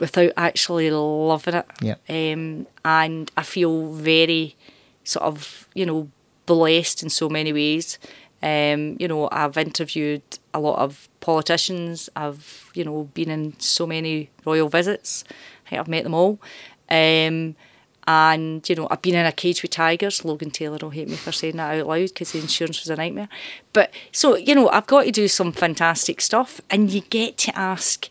[0.00, 1.66] without actually loving it.
[1.80, 1.94] Yeah.
[2.08, 4.56] Um, and I feel very
[5.04, 6.08] sort of you know
[6.46, 7.98] blessed in so many ways.
[8.42, 10.22] Um, you know, I've interviewed
[10.52, 12.08] a lot of politicians.
[12.14, 15.24] I've you know been in so many royal visits.
[15.66, 16.38] I think I've met them all.
[16.88, 17.56] Um,
[18.08, 20.24] and, you know, I've been in a cage with tigers.
[20.24, 22.94] Logan Taylor will hate me for saying that out loud because the insurance was a
[22.94, 23.28] nightmare.
[23.72, 26.60] But so, you know, I've got to do some fantastic stuff.
[26.70, 28.08] And you get to ask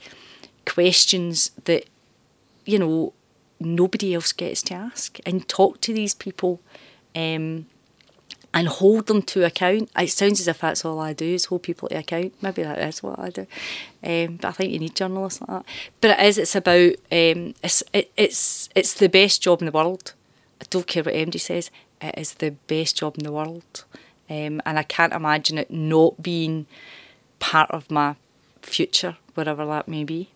[0.66, 1.86] questions that,
[2.66, 3.14] you know,
[3.58, 6.60] nobody else gets to ask and talk to these people
[7.16, 7.68] um,
[8.56, 9.92] and hold them to account.
[9.98, 12.34] It sounds as if that's all I do is hold people to account.
[12.42, 13.46] Maybe that is what I do.
[14.02, 15.66] Um, but I think you need journalists like that.
[16.00, 16.38] But it is.
[16.38, 16.94] It's about.
[17.12, 20.14] Um, it's it, it's it's the best job in the world.
[20.62, 21.70] I don't care what MD says.
[22.02, 23.84] it is the best job in the world.
[24.30, 26.66] Um, and I can't imagine it not being
[27.40, 28.16] part of my
[28.62, 30.30] future, whatever that may be.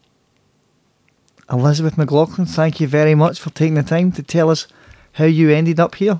[1.49, 4.67] Elizabeth McLaughlin, thank you very much for taking the time to tell us
[5.13, 6.19] how you ended up here.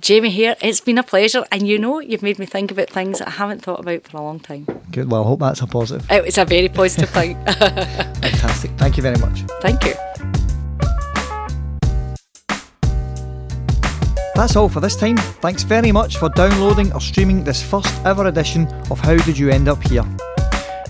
[0.00, 1.44] Jamie here, it's been a pleasure.
[1.50, 4.18] And you know, you've made me think about things that I haven't thought about for
[4.18, 4.66] a long time.
[4.90, 5.10] Good.
[5.10, 6.06] Well, I hope that's a positive.
[6.10, 7.34] Oh, it was a very positive thing.
[7.44, 8.70] Fantastic.
[8.72, 9.40] Thank you very much.
[9.60, 9.94] Thank you.
[14.34, 15.16] That's all for this time.
[15.16, 19.48] Thanks very much for downloading or streaming this first ever edition of How Did You
[19.48, 20.04] End Up Here?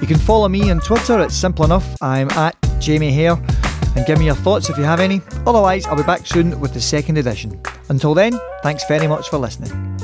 [0.01, 1.97] You can follow me on Twitter, it's simple enough.
[2.03, 3.37] I'm at Jamie Hare
[3.97, 5.21] and give me your thoughts if you have any.
[5.47, 7.61] Otherwise, I'll be back soon with the second edition.
[7.89, 9.96] Until then, thanks very much for listening.